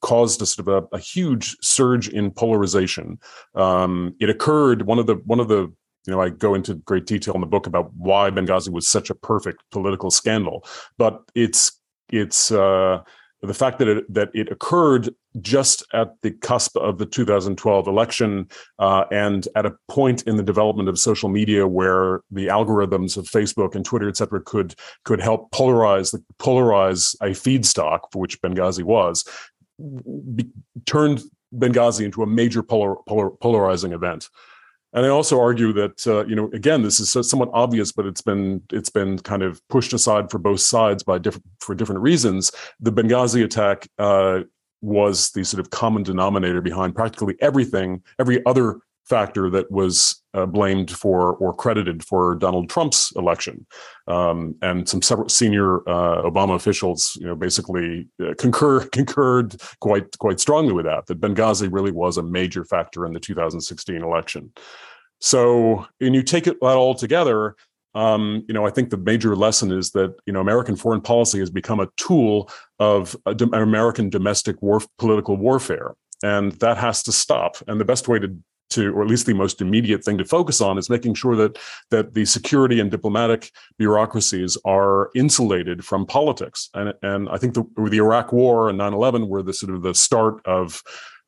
caused 0.00 0.42
a 0.42 0.46
sort 0.46 0.68
of 0.68 0.84
a, 0.92 0.96
a 0.96 0.98
huge 0.98 1.56
surge 1.62 2.08
in 2.08 2.30
polarization. 2.32 3.18
Um, 3.54 4.14
it 4.20 4.28
occurred 4.28 4.82
one 4.82 4.98
of 4.98 5.06
the 5.06 5.14
one 5.24 5.40
of 5.40 5.48
the 5.48 5.72
you 6.08 6.14
know, 6.14 6.22
I 6.22 6.30
go 6.30 6.54
into 6.54 6.74
great 6.74 7.04
detail 7.04 7.34
in 7.34 7.42
the 7.42 7.46
book 7.46 7.66
about 7.66 7.90
why 7.94 8.30
Benghazi 8.30 8.70
was 8.70 8.88
such 8.88 9.10
a 9.10 9.14
perfect 9.14 9.62
political 9.70 10.10
scandal, 10.10 10.64
but 10.96 11.22
it's 11.34 11.72
it's 12.10 12.50
uh, 12.50 13.02
the 13.42 13.54
fact 13.54 13.78
that 13.78 13.88
it, 13.88 14.14
that 14.14 14.30
it 14.32 14.50
occurred 14.50 15.14
just 15.40 15.84
at 15.92 16.14
the 16.22 16.30
cusp 16.30 16.76
of 16.76 16.98
the 16.98 17.06
2012 17.06 17.86
election 17.86 18.48
uh, 18.78 19.04
and 19.10 19.48
at 19.56 19.66
a 19.66 19.74
point 19.88 20.22
in 20.22 20.36
the 20.36 20.42
development 20.42 20.88
of 20.88 20.98
social 20.98 21.28
media 21.28 21.66
where 21.66 22.20
the 22.30 22.46
algorithms 22.46 23.16
of 23.16 23.24
Facebook 23.24 23.74
and 23.74 23.84
Twitter, 23.84 24.08
et 24.08 24.16
cetera, 24.16 24.40
could 24.40 24.74
could 25.04 25.20
help 25.20 25.50
polarize 25.50 26.12
the, 26.12 26.22
polarize 26.38 27.14
a 27.20 27.30
feedstock 27.30 28.00
for 28.12 28.20
which 28.20 28.40
Benghazi 28.40 28.82
was, 28.82 29.24
be, 30.34 30.48
turned 30.86 31.22
Benghazi 31.54 32.04
into 32.04 32.22
a 32.22 32.26
major 32.26 32.62
polar, 32.62 32.96
polar, 33.06 33.30
polarizing 33.30 33.92
event. 33.92 34.28
And 34.92 35.04
I 35.04 35.10
also 35.10 35.38
argue 35.38 35.72
that 35.74 36.06
uh, 36.06 36.24
you 36.24 36.34
know 36.34 36.50
again 36.54 36.82
this 36.82 36.98
is 36.98 37.28
somewhat 37.28 37.50
obvious, 37.52 37.92
but 37.92 38.06
it's 38.06 38.22
been 38.22 38.62
it's 38.72 38.88
been 38.88 39.18
kind 39.18 39.42
of 39.42 39.60
pushed 39.68 39.92
aside 39.92 40.30
for 40.30 40.38
both 40.38 40.60
sides 40.60 41.02
by 41.02 41.18
different 41.18 41.44
for 41.60 41.74
different 41.74 42.00
reasons. 42.00 42.50
The 42.80 42.92
Benghazi 42.92 43.44
attack 43.44 43.86
uh, 43.98 44.40
was 44.80 45.30
the 45.30 45.44
sort 45.44 45.60
of 45.60 45.70
common 45.70 46.02
denominator 46.02 46.60
behind 46.60 46.94
practically 46.94 47.36
everything, 47.40 48.02
every 48.18 48.44
other 48.46 48.80
factor 49.08 49.48
that 49.48 49.70
was 49.70 50.22
uh, 50.34 50.44
blamed 50.44 50.90
for 50.90 51.34
or 51.36 51.54
credited 51.54 52.04
for 52.04 52.34
Donald 52.34 52.68
Trump's 52.68 53.12
election. 53.16 53.66
Um, 54.06 54.54
and 54.62 54.88
some 54.88 55.02
several 55.02 55.28
senior 55.28 55.80
uh, 55.88 56.22
Obama 56.22 56.54
officials, 56.54 57.16
you 57.20 57.26
know, 57.26 57.34
basically 57.34 58.08
uh, 58.22 58.34
concur 58.38 58.80
concurred 58.92 59.60
quite 59.80 60.16
quite 60.18 60.40
strongly 60.40 60.72
with 60.72 60.84
that. 60.84 61.06
That 61.06 61.20
Benghazi 61.20 61.68
really 61.72 61.92
was 61.92 62.18
a 62.18 62.22
major 62.22 62.64
factor 62.64 63.06
in 63.06 63.12
the 63.12 63.20
2016 63.20 64.02
election. 64.02 64.52
So, 65.20 65.86
when 65.98 66.14
you 66.14 66.22
take 66.22 66.46
it 66.46 66.58
all 66.60 66.94
together, 66.94 67.56
um, 67.98 68.44
you 68.46 68.54
know, 68.54 68.64
I 68.64 68.70
think 68.70 68.90
the 68.90 68.96
major 68.96 69.34
lesson 69.34 69.72
is 69.72 69.90
that 69.90 70.14
you 70.24 70.32
know 70.32 70.40
American 70.40 70.76
foreign 70.76 71.00
policy 71.00 71.40
has 71.40 71.50
become 71.50 71.80
a 71.80 71.88
tool 71.96 72.48
of 72.78 73.16
American 73.26 74.08
domestic 74.08 74.62
war, 74.62 74.80
political 74.98 75.36
warfare, 75.36 75.94
and 76.22 76.52
that 76.60 76.78
has 76.78 77.02
to 77.02 77.12
stop. 77.12 77.56
And 77.66 77.80
the 77.80 77.84
best 77.84 78.06
way 78.06 78.20
to 78.20 78.36
to, 78.70 78.94
or 78.94 79.02
at 79.02 79.08
least 79.08 79.26
the 79.26 79.34
most 79.34 79.60
immediate 79.60 80.04
thing 80.04 80.18
to 80.18 80.24
focus 80.24 80.60
on, 80.60 80.78
is 80.78 80.88
making 80.88 81.14
sure 81.14 81.34
that 81.34 81.58
that 81.90 82.14
the 82.14 82.24
security 82.24 82.78
and 82.78 82.88
diplomatic 82.88 83.50
bureaucracies 83.78 84.56
are 84.64 85.10
insulated 85.16 85.84
from 85.84 86.06
politics. 86.06 86.70
And 86.74 86.94
and 87.02 87.28
I 87.28 87.36
think 87.36 87.54
the 87.54 87.64
the 87.90 87.98
Iraq 87.98 88.32
War 88.32 88.68
and 88.68 88.78
9/11 88.78 89.26
were 89.26 89.42
the 89.42 89.52
sort 89.52 89.74
of 89.74 89.82
the 89.82 89.94
start 89.94 90.40
of 90.46 90.84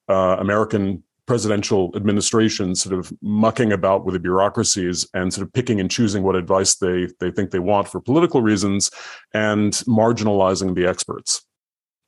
uh, 0.09 0.36
American 0.38 1.03
presidential 1.31 1.93
administration 1.95 2.74
sort 2.74 2.93
of 2.93 3.12
mucking 3.22 3.70
about 3.72 4.05
with 4.05 4.14
the 4.14 4.18
bureaucracies 4.18 5.09
and 5.14 5.33
sort 5.33 5.47
of 5.47 5.53
picking 5.53 5.78
and 5.78 5.89
choosing 5.89 6.24
what 6.24 6.35
advice 6.35 6.74
they 6.74 7.07
they 7.20 7.31
think 7.31 7.53
they 7.53 7.61
want 7.61 7.87
for 7.87 8.01
political 8.01 8.43
reasons 8.43 8.91
and 9.33 9.74
marginalizing 9.87 10.74
the 10.74 10.85
experts. 10.85 11.47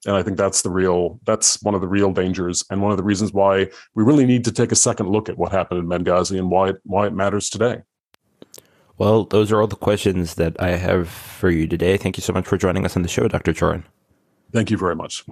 And 0.06 0.16
i 0.16 0.24
think 0.24 0.36
that's 0.36 0.62
the 0.62 0.70
real 0.70 1.20
that's 1.24 1.62
one 1.62 1.76
of 1.76 1.80
the 1.80 1.86
real 1.86 2.12
dangers 2.12 2.64
and 2.68 2.82
one 2.82 2.90
of 2.90 2.96
the 2.96 3.04
reasons 3.04 3.32
why 3.32 3.68
we 3.94 4.02
really 4.02 4.26
need 4.26 4.44
to 4.46 4.50
take 4.50 4.72
a 4.72 4.82
second 4.88 5.08
look 5.08 5.28
at 5.28 5.38
what 5.38 5.52
happened 5.52 5.78
in 5.78 5.86
benghazi 5.88 6.36
and 6.36 6.50
why 6.50 6.70
it, 6.70 6.78
why 6.82 7.06
it 7.06 7.12
matters 7.12 7.48
today. 7.48 7.82
Well 8.98 9.22
those 9.22 9.52
are 9.52 9.60
all 9.60 9.68
the 9.68 9.76
questions 9.76 10.34
that 10.34 10.60
i 10.60 10.70
have 10.70 11.08
for 11.08 11.48
you 11.48 11.68
today. 11.68 11.96
Thank 11.96 12.16
you 12.16 12.22
so 12.22 12.32
much 12.32 12.46
for 12.48 12.58
joining 12.58 12.84
us 12.84 12.96
on 12.96 13.02
the 13.02 13.14
show 13.16 13.28
dr 13.28 13.52
chorin. 13.52 13.84
Thank 14.52 14.72
you 14.72 14.76
very 14.76 14.96
much 14.96 15.24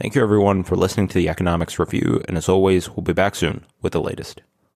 Thank 0.00 0.14
you 0.14 0.22
everyone 0.22 0.64
for 0.64 0.76
listening 0.76 1.08
to 1.08 1.14
the 1.14 1.28
Economics 1.28 1.78
Review, 1.78 2.22
and 2.26 2.38
as 2.38 2.48
always, 2.48 2.88
we'll 2.88 3.02
be 3.02 3.12
back 3.12 3.34
soon 3.34 3.66
with 3.82 3.92
the 3.92 4.00
latest. 4.00 4.40